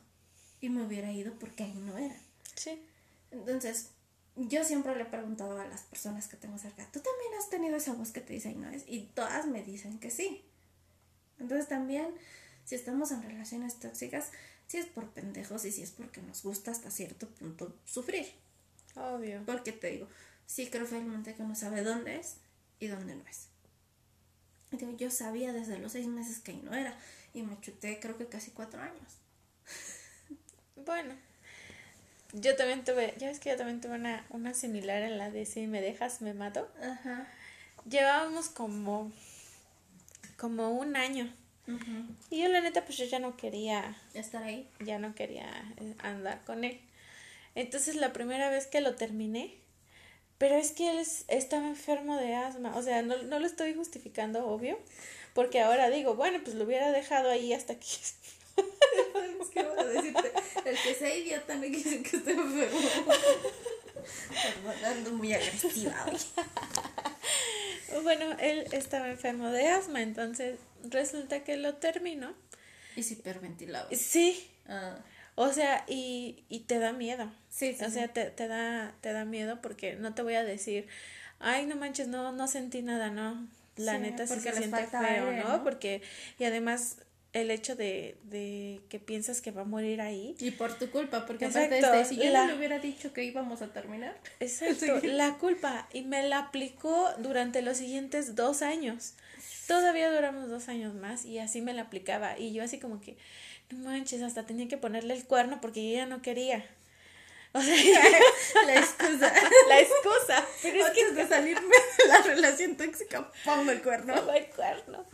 [0.61, 2.17] y me hubiera ido porque ahí no era.
[2.57, 2.83] Sí.
[3.31, 3.91] Entonces,
[4.35, 7.77] yo siempre le he preguntado a las personas que tengo cerca, ¿tú también has tenido
[7.77, 8.83] esa voz que te dice ahí no es?
[8.89, 10.43] Y todas me dicen que sí.
[11.39, 12.09] Entonces también,
[12.65, 14.33] si estamos en relaciones tóxicas,
[14.69, 18.27] si es por pendejos y si es porque nos gusta hasta cierto punto sufrir.
[18.95, 19.43] Obvio.
[19.47, 20.09] Porque te digo,
[20.47, 22.37] sí creo fielmente que uno sabe dónde es
[22.79, 23.49] y dónde no es.
[24.97, 26.97] yo sabía desde los seis meses que ahí no era
[27.35, 29.19] y me chuté creo que casi cuatro años.
[30.85, 31.15] Bueno,
[32.33, 35.45] yo también tuve, ya ves que yo también tuve una, una similar en la de
[35.45, 36.71] si me dejas me mato.
[36.81, 37.27] Ajá.
[37.89, 39.11] Llevábamos como,
[40.37, 41.33] como un año.
[42.31, 44.69] Y yo la neta pues yo ya no quería estar ahí.
[44.81, 46.81] Ya no quería eh, andar con él.
[47.55, 49.55] Entonces la primera vez que lo terminé,
[50.39, 54.47] pero es que él estaba enfermo de asma, o sea, no, no lo estoy justificando,
[54.47, 54.79] obvio,
[55.35, 57.87] porque ahora digo, bueno, pues lo hubiera dejado ahí hasta que
[59.41, 60.33] es que voy a decirte,
[60.65, 62.79] el que sea idiota no quiere que esté enfermo.
[65.13, 66.19] Muy agresiva hoy.
[68.03, 72.35] Bueno, él estaba enfermo de asma, entonces resulta que lo terminó.
[72.97, 73.89] Y se hiperventilaba.
[73.93, 74.49] Sí.
[74.69, 74.99] Ah.
[75.35, 77.31] O sea, y, y te da miedo.
[77.49, 80.89] Sí, O sea, te, te, da, te da miedo porque no te voy a decir,
[81.39, 83.47] ay, no manches, no, no sentí nada, no.
[83.77, 85.63] La neta sí se siente feo, ¿no?
[85.63, 86.03] Porque,
[86.41, 86.97] y además
[87.39, 90.37] el hecho de, de que piensas que va a morir ahí.
[90.39, 93.63] Y por tu culpa, porque aparte de, si yo no le hubiera dicho que íbamos
[93.63, 94.19] a terminar.
[94.41, 95.89] Exacto, la culpa.
[95.93, 99.15] Y me la aplicó durante los siguientes dos años.
[99.67, 102.39] Todavía duramos dos años más y así me la aplicaba.
[102.39, 103.17] Y yo así como que,
[103.71, 106.65] no manches, hasta tenía que ponerle el cuerno porque yo ya no quería.
[107.53, 107.75] O sea,
[108.67, 109.33] la excusa.
[109.69, 110.47] La excusa.
[110.63, 114.15] Pero es que de salirme de la relación tóxica, pongo el cuerno.
[114.15, 115.07] Pongo el cuerno.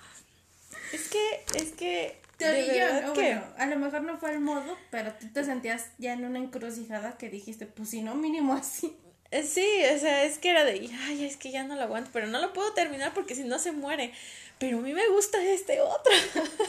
[0.94, 2.20] Es que, es que.
[2.36, 6.14] Teoría, no, bueno, a lo mejor no fue el modo, pero tú te sentías ya
[6.14, 8.96] en una encrucijada que dijiste, pues si no, mínimo así.
[9.30, 12.10] Eh, sí, o sea, es que era de, ay, es que ya no lo aguanto,
[12.12, 14.12] pero no lo puedo terminar porque si no se muere.
[14.58, 16.12] Pero a mí me gusta este otro.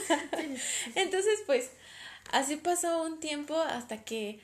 [0.94, 1.70] Entonces, pues,
[2.32, 4.40] así pasó un tiempo hasta que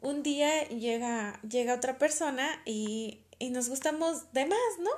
[0.00, 4.90] un día llega, llega otra persona y, y nos gustamos de más, ¿no?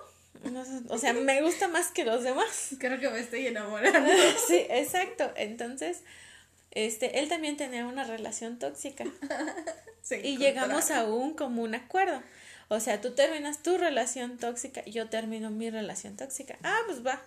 [0.88, 2.70] O sea, me gusta más que los demás.
[2.78, 4.10] Creo que me estoy enamorando.
[4.48, 5.30] sí, exacto.
[5.36, 6.02] Entonces,
[6.70, 9.04] este, él también tenía una relación tóxica.
[10.22, 12.22] y llegamos a un común acuerdo.
[12.68, 16.58] O sea, tú terminas tu relación tóxica, yo termino mi relación tóxica.
[16.64, 17.22] Ah, pues va.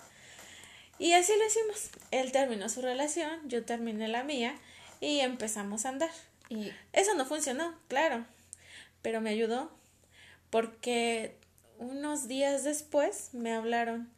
[0.98, 1.90] Y así lo hicimos.
[2.12, 4.56] Él terminó su relación, yo terminé la mía
[5.00, 6.12] y empezamos a andar.
[6.50, 8.26] Y eso no funcionó, claro,
[9.02, 9.72] pero me ayudó
[10.50, 11.38] porque
[11.80, 14.10] unos días después me hablaron.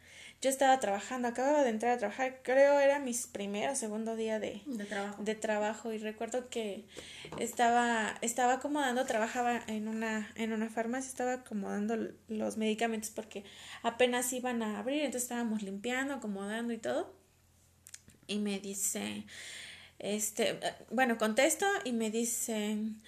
[0.42, 4.40] Yo estaba trabajando, acababa de entrar a trabajar, creo era mi primer o segundo día
[4.40, 5.22] de, trabajo.
[5.22, 6.84] de trabajo y recuerdo que
[7.38, 11.96] estaba, estaba acomodando, trabajaba en una, en una farmacia, estaba acomodando
[12.26, 13.44] los medicamentos porque
[13.84, 17.14] apenas iban a abrir, entonces estábamos limpiando, acomodando y todo.
[18.26, 19.24] Y me dice,
[20.00, 20.58] este,
[20.90, 23.00] bueno, contesto y me dicen,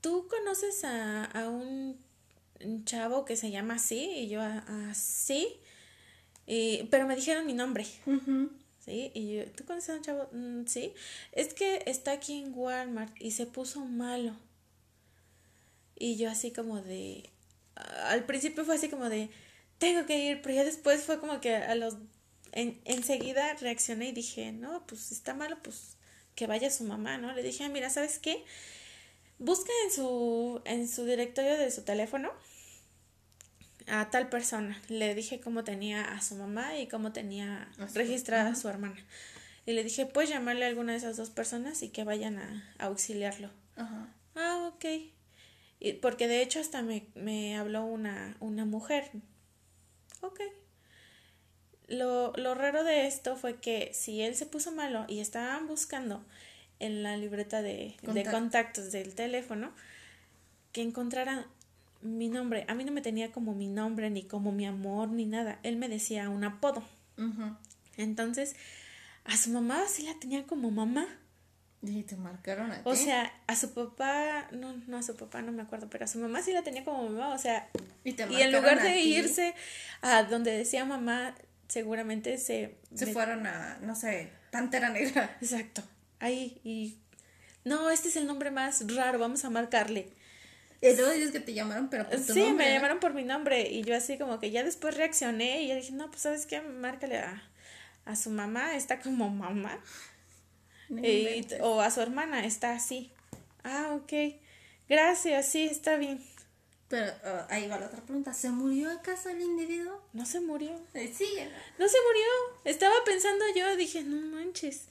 [0.00, 1.98] ¿tú conoces a, a un
[2.64, 4.40] un chavo que se llama así y yo
[4.90, 5.48] así,
[6.46, 7.86] y, pero me dijeron mi nombre.
[8.84, 9.10] ¿Sí?
[9.14, 10.28] Y yo, ¿tú conoces a un chavo?
[10.32, 10.92] Mm, sí.
[11.32, 14.36] Es que está aquí en Walmart y se puso malo.
[15.96, 17.30] Y yo así como de...
[17.76, 19.30] Al principio fue así como de...
[19.78, 21.96] Tengo que ir, pero ya después fue como que a los...
[22.52, 25.96] En, enseguida reaccioné y dije, no, pues está malo, pues
[26.34, 27.32] que vaya su mamá, ¿no?
[27.32, 28.44] Le dije, ah, mira, ¿sabes qué?
[29.38, 32.30] Busca en su, en su directorio de su teléfono
[33.86, 34.80] a tal persona.
[34.88, 38.96] Le dije cómo tenía a su mamá y cómo tenía registrada a su hermana.
[39.66, 42.74] Y le dije, puedes llamarle a alguna de esas dos personas y que vayan a,
[42.78, 43.50] auxiliarlo.
[43.76, 44.08] Ajá.
[44.34, 44.84] Ah, ok.
[45.80, 49.10] Y porque de hecho hasta me, me habló una, una mujer.
[50.20, 50.40] Ok.
[51.86, 56.24] Lo, lo raro de esto fue que si él se puso malo y estaban buscando
[56.80, 59.72] en la libreta de, de contactos del teléfono,
[60.72, 61.46] que encontraran
[62.04, 62.64] mi nombre.
[62.68, 65.58] A mí no me tenía como mi nombre, ni como mi amor, ni nada.
[65.62, 66.84] Él me decía un apodo.
[67.96, 68.54] Entonces,
[69.24, 71.06] a su mamá sí la tenía como mamá.
[71.82, 72.82] Y te marcaron a ti.
[72.84, 76.08] O sea, a su papá, no, no a su papá, no me acuerdo, pero a
[76.08, 77.68] su mamá sí la tenía como mamá, o sea,
[78.04, 79.54] y, en lugar de irse
[80.00, 81.34] a donde decía mamá,
[81.68, 82.78] seguramente se...
[82.94, 85.36] Se fueron a, no sé, Pantera Negra.
[85.42, 85.82] Exacto,
[86.20, 86.98] ahí, y...
[87.64, 90.10] No, este es el nombre más raro, vamos a marcarle.
[90.80, 93.70] Y luego dices que te llamaron, pero por tu sí, me llamaron por mi nombre.
[93.70, 96.60] Y yo así como que ya después reaccioné y ya dije, no, pues sabes qué,
[96.60, 97.42] márcale a,
[98.04, 99.82] a su mamá, está como mamá.
[101.60, 103.10] o a su hermana, está así.
[103.62, 104.12] Ah, ok.
[104.88, 106.22] Gracias, sí, está bien.
[106.88, 108.34] Pero uh, ahí va la otra pregunta.
[108.34, 110.02] ¿Se murió acaso el individuo?
[110.12, 110.70] No se murió.
[110.92, 111.26] Eh, sí,
[111.78, 112.60] no se murió.
[112.64, 114.88] Estaba pensando yo, dije, no manches.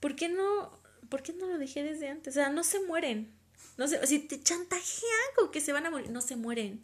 [0.00, 2.34] ¿Por qué no, por qué no lo dejé desde antes?
[2.34, 3.37] O sea, no se mueren.
[3.78, 6.82] No sé, si te chantajean con que se van a morir, no se mueren.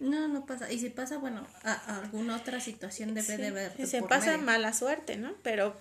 [0.00, 0.70] No, no pasa.
[0.70, 3.72] Y si pasa, bueno, a, alguna otra situación debe de ver.
[3.76, 5.34] Si se pasa mala suerte, ¿no?
[5.42, 5.74] Pero,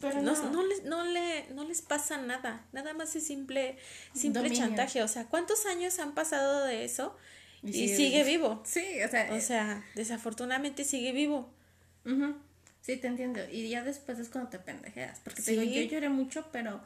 [0.00, 0.66] Pero no, no.
[0.66, 2.66] les, no, le, no les pasa nada.
[2.72, 3.78] Nada más es simple,
[4.14, 5.02] simple chantaje.
[5.02, 7.16] O sea, ¿cuántos años han pasado de eso?
[7.62, 8.62] Y, sigue, vivo.
[8.66, 9.28] Sí, o sea.
[9.30, 11.48] O eh, sea, desafortunadamente sigue vivo.
[12.82, 13.40] Sí, te entiendo.
[13.50, 15.20] Y ya después es cuando te pendejeas.
[15.22, 16.82] Porque te digo, yo lloré mucho, pero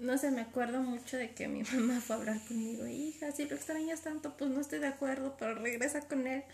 [0.00, 3.46] no sé, me acuerdo mucho de que mi mamá fue a hablar conmigo, hija, si
[3.46, 6.44] lo extrañas tanto, pues no estoy de acuerdo, pero regresa con él.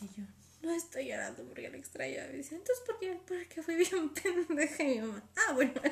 [0.00, 0.24] Y yo,
[0.62, 2.14] no estoy llorando porque lo extraño.
[2.32, 3.18] Y dice, entonces, ¿por qué?
[3.26, 4.10] Porque fui bien
[4.48, 5.22] pendeja y mi mamá.
[5.36, 5.72] Ah, bueno.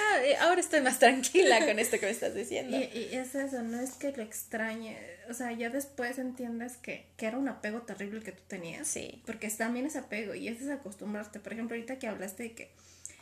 [0.00, 2.76] Ah, ahora estoy más tranquila con esto que me estás diciendo.
[2.76, 4.98] Y, y, es eso, no es que lo extrañe,
[5.30, 8.88] o sea, ya después entiendes que, que era un apego terrible que tú tenías.
[8.88, 9.22] Sí.
[9.24, 11.38] Porque también es apego y es acostumbrarte.
[11.38, 12.72] Por ejemplo, ahorita que hablaste de que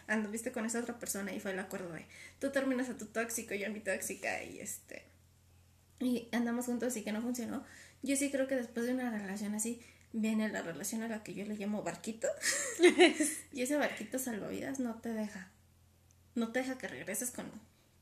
[0.08, 2.06] anduviste con esa otra persona y fue el acuerdo de
[2.38, 5.04] tú terminas a tu tóxico, yo a mi tóxica y este
[5.98, 7.64] y andamos juntos y que no funcionó.
[8.02, 9.80] Yo sí creo que después de una relación así
[10.12, 12.28] viene la relación a la que yo le llamo barquito.
[13.52, 15.50] y ese barquito salvavidas no te deja.
[16.34, 17.50] No te deja que regreses con,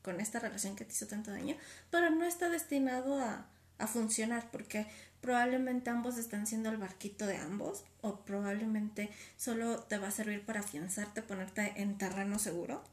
[0.01, 1.55] con esta relación que te hizo tanto daño,
[1.89, 4.87] pero no está destinado a, a funcionar porque
[5.21, 10.45] probablemente ambos están siendo el barquito de ambos o probablemente solo te va a servir
[10.45, 12.83] para afianzarte, ponerte en terreno seguro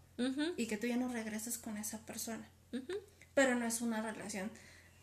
[0.57, 2.49] y que tú ya no regreses con esa persona.
[3.35, 4.51] Pero no es una relación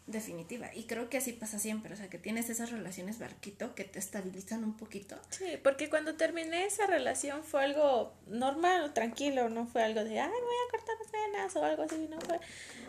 [0.07, 3.83] definitiva y creo que así pasa siempre, o sea, que tienes esas relaciones barquito que
[3.83, 5.15] te estabilizan un poquito.
[5.29, 10.29] Sí, porque cuando terminé esa relación fue algo normal, tranquilo, no fue algo de, ay,
[10.29, 12.39] voy a cortar las venas o algo así, no fue.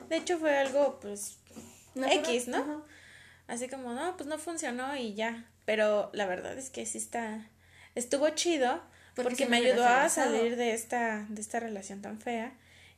[0.09, 1.37] De hecho fue algo, pues,
[1.95, 2.85] X, ¿no?
[3.47, 5.47] Así como, no, pues no funcionó y ya.
[5.65, 7.49] Pero la verdad es que sí está,
[7.95, 8.83] estuvo chido
[9.15, 12.53] porque, me ayudó a salir de esta, de esta relación tan fea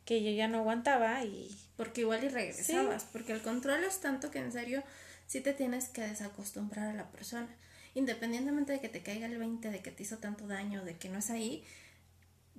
[0.05, 1.57] que yo ya no aguantaba y...
[1.77, 4.83] Porque igual y regresabas, porque el control es tanto que en serio
[5.27, 7.49] sí te tienes que desacostumbrar a la persona.
[7.95, 11.09] Independientemente de que te caiga el 20, de que te hizo tanto daño, de que
[11.09, 11.65] no es ahí,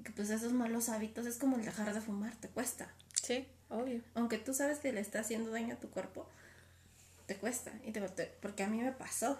[0.03, 2.91] que pues esos malos hábitos es como el dejar de fumar, te cuesta.
[3.21, 4.01] Sí, obvio.
[4.15, 6.25] Aunque tú sabes que le está haciendo daño a tu cuerpo,
[7.25, 7.71] te cuesta.
[7.85, 8.01] Y te,
[8.41, 9.39] porque a mí me pasó.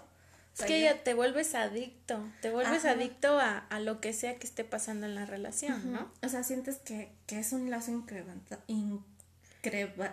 [0.58, 4.46] es que ya te vuelves adicto, te vuelves adicto a, a, lo que sea que
[4.46, 6.10] esté pasando en la relación, ¿no?
[6.22, 8.62] O sea, sientes que, que es un lazo incrementado.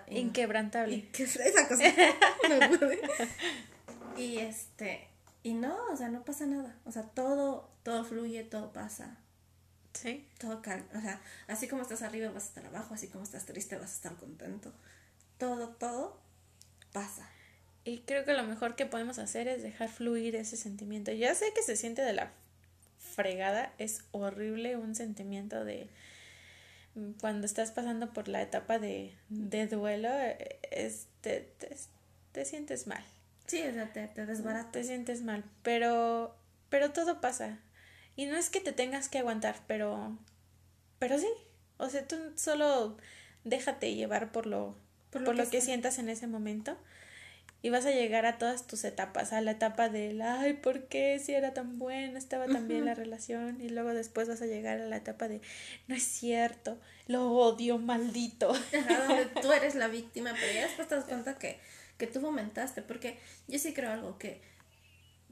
[0.10, 1.10] inquebrantable.
[1.14, 1.84] esa cosa.
[4.18, 5.08] y este,
[5.44, 6.76] y no, o sea, no pasa nada.
[6.86, 9.18] O sea, todo, todo fluye, todo pasa.
[9.94, 10.28] Sí.
[10.40, 10.86] Todo calma.
[10.96, 13.92] O sea, así como estás arriba vas a estar abajo, así como estás triste vas
[13.92, 14.74] a estar contento.
[15.38, 16.20] Todo, todo
[16.92, 17.28] pasa.
[17.84, 21.12] Y creo que lo mejor que podemos hacer es dejar fluir ese sentimiento.
[21.12, 22.32] Ya sé que se siente de la
[23.00, 25.90] fregada, es horrible un sentimiento de
[26.96, 31.52] mm, cuando estás pasando por la etapa de, de duelo, eh, es, te,
[32.32, 33.04] te, sientes mal.
[33.48, 34.72] Sí, o sea, te, te desbarata.
[34.72, 36.36] Te sientes mal, pero,
[36.70, 37.60] pero todo pasa.
[38.16, 40.18] Y no es que te tengas que aguantar, pero,
[41.00, 41.30] pero sí.
[41.78, 42.98] O sea, tú solo
[43.44, 44.76] déjate llevar por lo,
[45.10, 46.78] por lo, que, sientas en ese momento
[47.64, 51.20] y vas a llegar a todas tus etapas, a la etapa del, ay, ¿por qué
[51.20, 53.62] si era tan buena, estaba tan bien la relación?
[53.62, 55.42] Y luego después vas a llegar a la etapa de,
[55.88, 58.52] no es cierto, lo odio, maldito.
[59.42, 61.60] tú eres la víctima, pero ya después te das cuenta que,
[62.00, 64.42] que tú fomentaste, porque yo sí creo algo que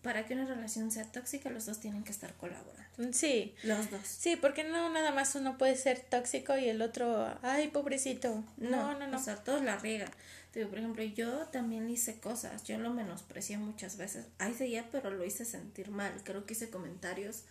[0.02, 2.90] para que una relación sea tóxica, los dos tienen que estar colaborando.
[2.98, 3.56] Mm, sí.
[3.64, 4.02] Los dos.
[4.06, 8.44] Sí, porque no nada más uno puede ser tóxico y el otro, ay, pobrecito.
[8.58, 9.18] No, no, no.
[9.18, 10.12] O sea, todos la riegan.
[10.54, 14.26] Digo, por ejemplo, yo también hice cosas, yo lo menosprecié muchas veces.
[14.40, 16.12] Ahí seguía, pero lo hice sentir mal.
[16.24, 17.44] Creo que hice comentarios,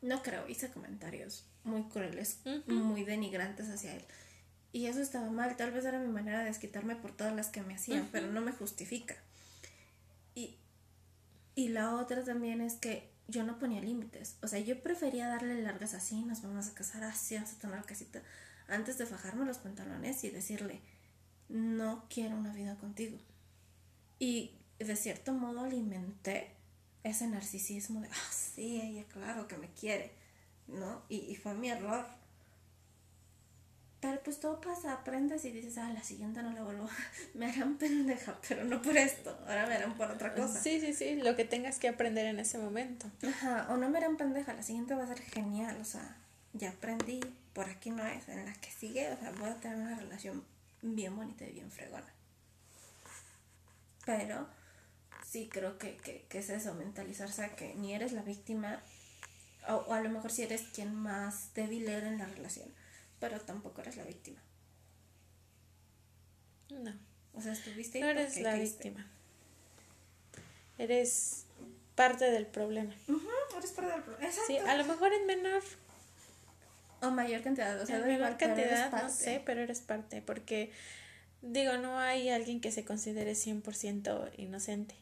[0.00, 4.04] no creo, hice comentarios muy crueles, muy denigrantes hacia él.
[4.72, 7.62] Y eso estaba mal, tal vez era mi manera de desquitarme por todas las que
[7.62, 9.16] me hacían, pero no me justifica.
[11.54, 14.36] Y, la otra también es que yo no ponía límites.
[14.42, 17.84] O sea, yo prefería darle largas así, nos vamos a casar así, vamos a tomar
[17.84, 18.22] casita,
[18.68, 20.80] antes de fajarme los pantalones y decirle,
[21.48, 23.18] no quiero una vida contigo.
[24.18, 26.56] Y de cierto modo alimenté
[27.02, 30.12] ese narcisismo de, ah, sí, ella claro que me quiere,
[30.68, 31.02] ¿no?
[31.08, 32.06] Y, y, fue mi error.
[34.00, 36.88] Pero pues todo pasa, aprendes y dices, ah, la siguiente no la vuelvo.
[37.34, 40.58] me harán pendeja, pero no por esto, ahora me harán por otra cosa.
[40.58, 43.10] Sí, sí, sí, lo que tengas que aprender en ese momento.
[43.26, 46.16] Ajá, o no me harán pendeja, la siguiente va a ser genial, o sea,
[46.54, 47.20] ya aprendí,
[47.52, 50.44] por aquí no es, en la que sigue, o sea, voy a tener una relación
[50.80, 52.08] bien bonita y bien fregona.
[54.06, 54.48] Pero
[55.26, 58.80] sí creo que, que, que es eso, mentalizarse a que ni eres la víctima,
[59.68, 62.68] o, a lo mejor si eres quien más débil era en la relación,
[63.20, 64.42] pero tampoco eres la víctima.
[66.70, 66.92] No.
[67.34, 69.06] O sea, estuviste No eres la víctima.
[70.78, 71.46] Eres
[71.94, 72.94] parte del problema.
[73.56, 74.32] eres parte del problema.
[74.46, 75.62] Sí, a lo mejor en menor
[77.02, 80.70] o mayor cantidad, o sea, en menor cantidad, no sé, pero eres parte, porque
[81.42, 84.94] digo, no hay alguien que se considere 100% inocente,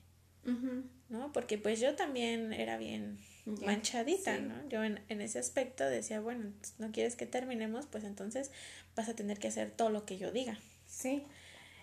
[1.08, 1.32] ¿no?
[1.32, 3.18] Porque pues yo también era bien
[3.64, 4.68] manchadita, ¿no?
[4.68, 8.51] Yo en, en, ese aspecto decía, bueno, no quieres que terminemos, pues entonces
[8.96, 10.59] vas a tener que hacer todo lo que yo diga.
[10.86, 11.24] Sí.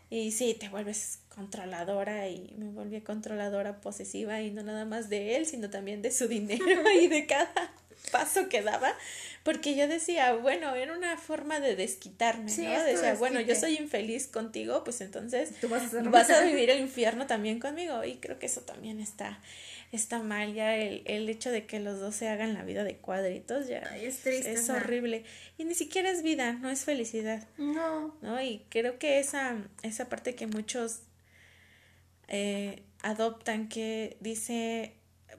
[0.10, 5.36] Y sí, te vuelves controladora y me volví controladora posesiva y no nada más de
[5.36, 6.64] él, sino también de su dinero
[7.02, 7.74] y de cada
[8.12, 8.94] paso que daba,
[9.44, 12.84] porque yo decía, bueno, era una forma de desquitarme, ¿no?
[12.84, 16.80] Decía, bueno, yo soy infeliz contigo, pues entonces Tú vas, a, vas a vivir el
[16.80, 18.04] infierno también conmigo.
[18.04, 19.40] Y creo que eso también está,
[19.96, 22.98] está mal, ya el, el hecho de que los dos se hagan la vida de
[22.98, 25.24] cuadritos, ya es, triste, es horrible.
[25.58, 27.48] Y ni siquiera es vida, no es felicidad.
[27.58, 28.16] No.
[28.22, 28.42] ¿No?
[28.42, 31.02] Y creo que esa, esa parte que muchos
[32.28, 34.94] eh, adoptan que dice,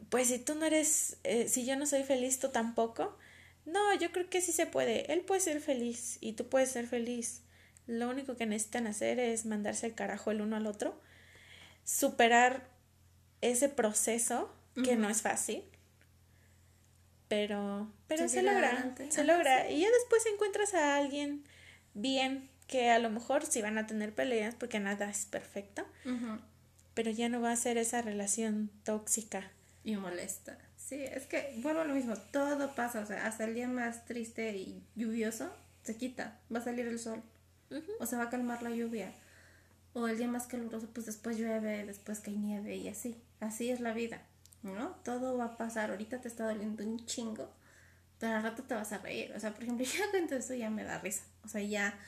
[0.08, 3.16] pues si tú no eres, eh, si yo no soy feliz, tú tampoco.
[3.64, 5.12] No, yo creo que sí se puede.
[5.12, 7.42] Él puede ser feliz y tú puedes ser feliz.
[7.86, 11.00] Lo único que necesitan hacer es mandarse el carajo el uno al otro,
[11.84, 12.68] superar
[13.50, 14.52] ese proceso
[14.84, 15.64] que no es fácil,
[17.28, 19.70] pero, pero se logra, se logra.
[19.70, 21.44] Y ya después encuentras a alguien
[21.94, 25.86] bien, que a lo mejor sí van a tener peleas porque nada es perfecto,
[26.94, 29.50] pero ya no va a ser esa relación tóxica.
[29.84, 30.58] Y molesta.
[30.76, 34.04] Sí, es que vuelvo a lo mismo, todo pasa, o sea, hasta el día más
[34.04, 35.50] triste y lluvioso
[35.82, 37.22] se quita, va a salir el sol,
[37.98, 39.12] o se va a calmar la lluvia,
[39.94, 43.80] o el día más caluroso, pues después llueve, después cae nieve y así, así es
[43.80, 44.22] la vida,
[44.62, 44.96] ¿no?
[45.04, 47.52] Todo va a pasar, ahorita te está doliendo un chingo,
[48.18, 50.70] pero al rato te vas a reír, o sea, por ejemplo, ya cuento eso ya
[50.70, 51.98] me da risa, o sea, ya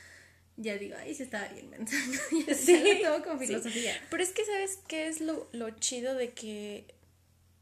[0.61, 1.71] ya digo, ahí se estaba bien
[2.55, 3.93] sí, todo con filosofía.
[4.09, 6.85] Pero es que, ¿sabes qué es lo, lo chido de que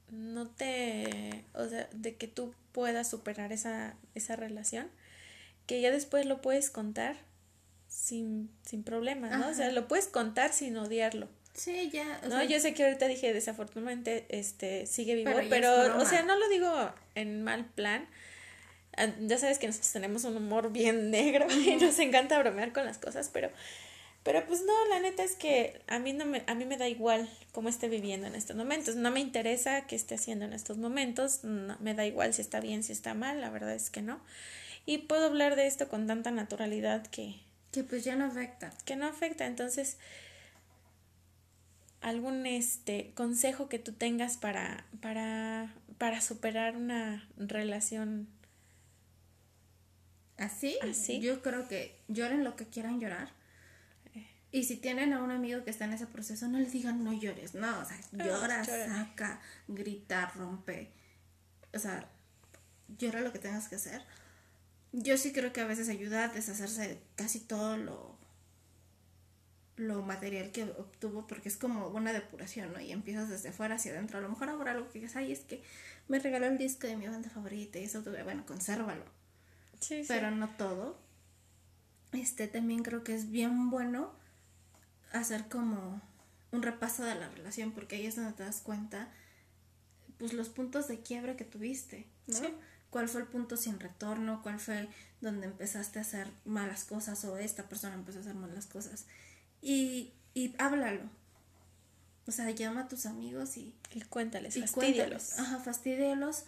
[0.09, 4.89] no te, o sea, de que tú puedas superar esa, esa relación?
[5.67, 7.17] Que ya después lo puedes contar
[7.87, 9.49] sin, sin problemas, ¿no?
[9.49, 11.29] O sea, lo puedes contar sin odiarlo.
[11.57, 12.21] Sí, ya.
[12.29, 16.37] no, yo sé que ahorita dije desafortunadamente, este, sigue vivo, pero, pero o sea, no
[16.37, 16.71] lo digo
[17.15, 18.07] en mal plan,
[18.97, 22.83] Ah, ya sabes que nosotros tenemos un humor bien negro y nos encanta bromear con
[22.85, 23.49] las cosas, pero
[24.23, 26.89] pero pues no, la neta es que a mí no me a mí me da
[26.89, 30.77] igual cómo esté viviendo en estos momentos, no me interesa qué esté haciendo en estos
[30.77, 34.01] momentos, no, me da igual si está bien, si está mal, la verdad es que
[34.01, 34.19] no.
[34.85, 37.35] Y puedo hablar de esto con tanta naturalidad que
[37.71, 38.73] que pues ya no afecta.
[38.85, 39.97] Que no afecta, entonces
[42.01, 48.27] algún este consejo que tú tengas para para para superar una relación
[50.37, 50.77] ¿Así?
[51.19, 53.31] Yo creo que lloren lo que quieran llorar.
[54.51, 57.11] Y si tienen a un amigo que está en ese proceso, no les digan no
[57.11, 57.53] llores.
[57.53, 60.91] No, o sea, ah, llora, saca, grita, rompe.
[61.73, 62.07] O sea,
[62.97, 64.03] llora lo que tengas que hacer.
[64.93, 68.17] Yo sí creo que a veces ayuda a deshacerse de casi todo lo,
[69.77, 72.81] lo material que obtuvo, porque es como una depuración, ¿no?
[72.81, 74.17] Y empiezas desde afuera hacia adentro.
[74.17, 75.63] A lo mejor ahora algo que digas, ay, es que
[76.07, 79.17] me regaló el disco de mi banda favorita y eso, bueno, consérvalo
[80.07, 80.97] pero no todo.
[82.13, 84.11] Este también creo que es bien bueno
[85.11, 86.01] hacer como
[86.51, 89.09] un repaso de la relación, porque ahí es donde te das cuenta,
[90.17, 92.39] pues los puntos de quiebra que tuviste, ¿no?
[92.89, 94.41] ¿Cuál fue el punto sin retorno?
[94.41, 94.87] ¿Cuál fue
[95.19, 99.05] donde empezaste a hacer malas cosas o esta persona empezó a hacer malas cosas?
[99.61, 101.01] Y, y háblalo.
[102.25, 103.73] O sea, llama a tus amigos y...
[103.93, 105.39] Y cuéntales, y Cuéntales.
[105.39, 106.43] Ajá, fastídielos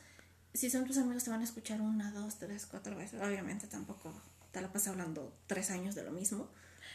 [0.53, 3.21] si son tus amigos te van a escuchar una, dos, tres, cuatro veces.
[3.21, 4.13] Obviamente tampoco
[4.51, 6.49] te la pasas hablando tres años de lo mismo.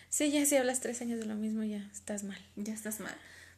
[0.08, 2.38] Sí, ya si hablas tres años de lo mismo ya estás mal.
[2.56, 3.14] Ya estás mal.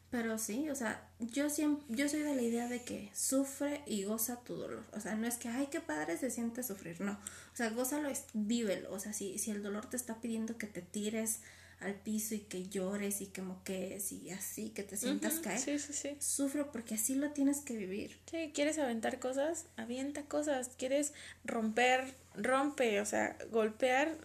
[0.09, 4.03] Pero sí, o sea, yo siempre, yo soy de la idea de que sufre y
[4.03, 4.85] goza tu dolor.
[4.93, 7.01] O sea, no es que, ay, qué padre se siente sufrir.
[7.01, 7.11] No.
[7.11, 8.93] O sea, gózalo, vívelo.
[8.93, 11.41] O sea, si, si el dolor te está pidiendo que te tires
[11.79, 15.59] al piso y que llores y que moques y así, que te sientas caer.
[15.59, 16.17] Sí, sí, sí.
[16.19, 18.19] Sufro porque así lo tienes que vivir.
[18.29, 20.71] Sí, quieres aventar cosas, avienta cosas.
[20.77, 21.13] Quieres
[21.45, 24.17] romper, rompe, o sea, golpear,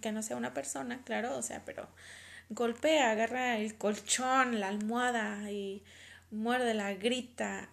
[0.00, 1.88] que no sea una persona, claro, o sea, pero
[2.50, 5.82] golpea, agarra el colchón, la almohada y
[6.30, 7.68] muerde la grita.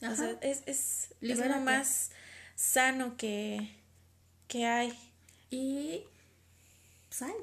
[0.00, 2.10] O sea, es, es, es lo más
[2.54, 3.68] sano que,
[4.46, 4.96] que hay.
[5.50, 6.04] Y
[7.10, 7.34] sal.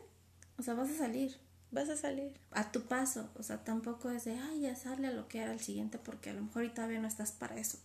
[0.57, 1.37] O sea, vas a salir.
[1.71, 2.31] Vas a salir.
[2.51, 3.29] A tu paso.
[3.35, 6.29] O sea, tampoco es de, ay, ya sale a lo que era el siguiente porque
[6.29, 7.79] a lo mejor todavía no estás para eso.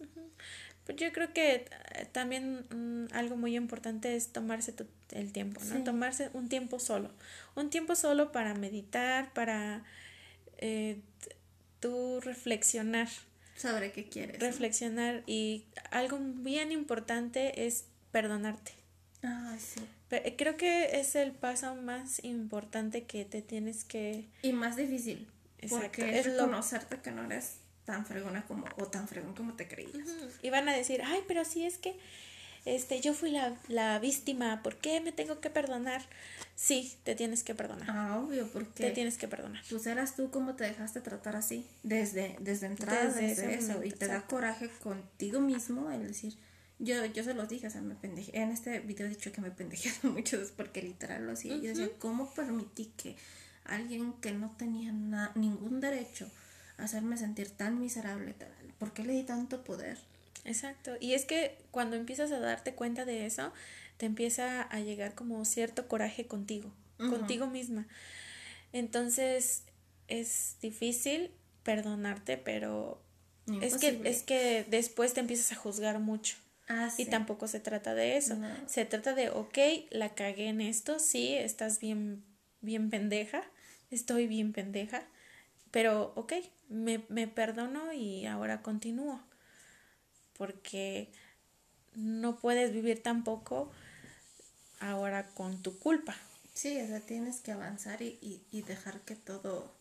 [0.85, 4.75] Pues yo creo que eh, también mm, algo muy importante es tomarse
[5.11, 5.83] el tiempo, ¿no?
[5.85, 7.11] Tomarse un tiempo solo.
[7.57, 9.83] Un tiempo solo para meditar, para
[10.59, 11.01] eh,
[11.81, 13.09] tú reflexionar.
[13.57, 14.41] Sobre qué quieres.
[14.41, 15.23] Reflexionar.
[15.27, 18.80] Y algo bien importante es perdonarte.
[19.23, 19.81] Ah, sí.
[20.11, 24.27] Eh, creo que es el paso más importante que te tienes que...
[24.43, 25.29] Y más difícil.
[25.69, 30.09] Porque es reconocerte que no eres tan fregona como, o tan fregón como te creías.
[30.43, 31.99] Y van a decir, ay, pero si es que
[32.65, 36.03] este, yo fui la, la víctima, ¿por qué me tengo que perdonar?
[36.55, 37.89] Sí, te tienes que perdonar.
[37.91, 38.85] Ah, obvio, porque...
[38.85, 39.63] Te tienes que perdonar.
[39.71, 44.07] Pues eras tú como te dejaste tratar así, desde, desde entrada, desde, eso, y te
[44.07, 46.37] da coraje contigo mismo el decir,
[46.83, 48.37] Yo, yo se los dije, o sea, me pendejé.
[48.37, 51.57] En este video he dicho que me pendejé mucho porque literal lo hacía.
[51.57, 53.17] Yo decía, ¿cómo permití que
[53.65, 54.93] alguien que no tenía
[55.35, 56.31] ningún derecho
[56.79, 58.35] a hacerme sentir tan miserable?
[58.79, 59.99] ¿Por qué le di tanto poder?
[60.45, 60.93] Exacto.
[60.99, 63.53] Y es que cuando empiezas a darte cuenta de eso,
[63.99, 67.87] te empieza a llegar como cierto coraje contigo, contigo misma.
[68.73, 69.65] Entonces
[70.09, 71.31] es difícil
[71.63, 73.03] perdonarte, pero
[73.61, 76.37] es que, es que después te empiezas a juzgar mucho.
[76.73, 78.39] Ah, y tampoco se trata de eso.
[78.67, 79.59] Se trata de, ok,
[79.91, 82.25] la cagué en esto, sí, estás bien,
[82.61, 83.43] bien pendeja,
[83.91, 85.03] estoy bien pendeja,
[85.73, 86.35] pero ok,
[86.69, 89.21] me, me perdono y ahora continúo.
[90.39, 91.11] Porque
[91.97, 93.73] no puedes vivir tampoco
[94.79, 96.15] ahora con tu culpa.
[96.55, 99.75] Sí, o sea, tienes que avanzar y, y, dejar que todo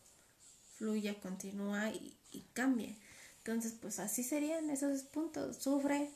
[0.76, 2.98] fluya, continúa y, y, cambie.
[3.38, 5.58] Entonces, pues así serían esos puntos.
[5.58, 6.10] Sufre,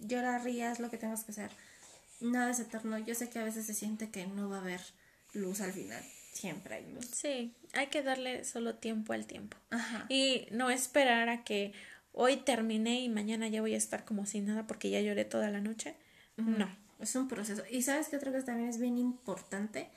[0.00, 1.50] llora, rías, lo que tengas que hacer.
[2.20, 2.98] Nada es eterno.
[2.98, 4.80] Yo sé que a veces se siente que no va a haber
[5.32, 6.02] luz al final.
[6.32, 7.06] Siempre hay luz.
[7.12, 9.56] Sí, hay que darle solo tiempo al tiempo.
[9.70, 10.06] Ajá.
[10.08, 11.72] Y no esperar a que
[12.12, 15.50] hoy termine y mañana ya voy a estar como sin nada porque ya lloré toda
[15.50, 15.96] la noche.
[16.36, 17.62] No es un proceso.
[17.70, 19.90] Y sabes que otra cosa también es bien importante.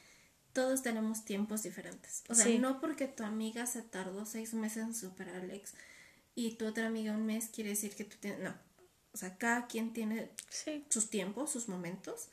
[0.53, 2.23] Todos tenemos tiempos diferentes.
[2.27, 5.73] O sea, no porque tu amiga se tardó seis meses en superar a Alex
[6.35, 8.39] y tu otra amiga un mes, quiere decir que tú tienes.
[8.39, 8.53] No.
[9.13, 10.31] O sea, cada quien tiene
[10.89, 12.29] sus tiempos, sus momentos.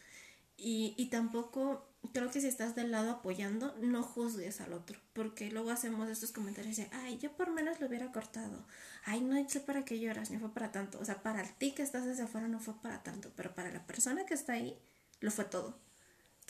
[0.57, 5.51] Y, y tampoco creo que si estás del lado apoyando, no juzgues al otro, porque
[5.51, 8.65] luego hacemos estos comentarios de, ay, yo por menos lo hubiera cortado,
[9.05, 11.83] ay, no sé para qué lloras, no fue para tanto, o sea, para ti que
[11.83, 14.79] estás desde afuera no fue para tanto, pero para la persona que está ahí,
[15.21, 15.79] lo fue todo.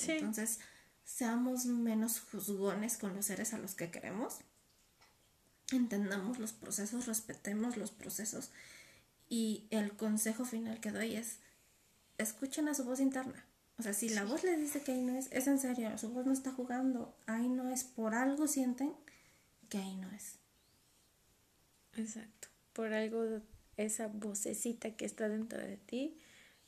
[0.07, 0.61] Entonces,
[1.05, 4.39] seamos menos juzgones con los seres a los que queremos,
[5.73, 8.51] entendamos los procesos, respetemos los procesos
[9.29, 11.39] y el consejo final que doy es,
[12.19, 13.47] escuchen a su voz interna
[13.79, 16.09] o sea, si la voz le dice que ahí no es, es en serio, su
[16.11, 18.95] voz no está jugando, ahí no es, por algo sienten
[19.69, 20.37] que ahí no es.
[21.95, 23.43] Exacto, por algo
[23.77, 26.17] esa vocecita que está dentro de ti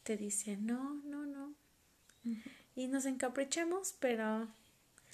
[0.03, 1.55] te dice no, no, no.
[2.77, 4.47] Y nos encaprichamos, pero...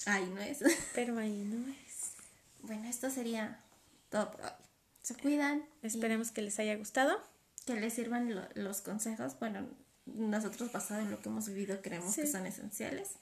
[0.06, 0.62] Ahí no es.
[0.94, 2.12] pero ahí no es.
[2.62, 3.60] Bueno, esto sería
[4.10, 4.50] todo por hoy.
[5.02, 5.64] Se cuidan.
[5.82, 7.22] Esperemos que les haya gustado.
[7.66, 9.38] Que les sirvan los consejos.
[9.38, 9.66] Bueno,
[10.06, 13.12] nosotros basado en lo que hemos vivido creemos que son esenciales.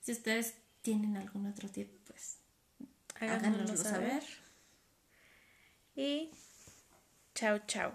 [0.00, 2.38] Si ustedes tienen algún otro tip, pues
[3.20, 4.22] háganoslo saber.
[5.94, 6.30] Y
[7.34, 7.92] chao, chao.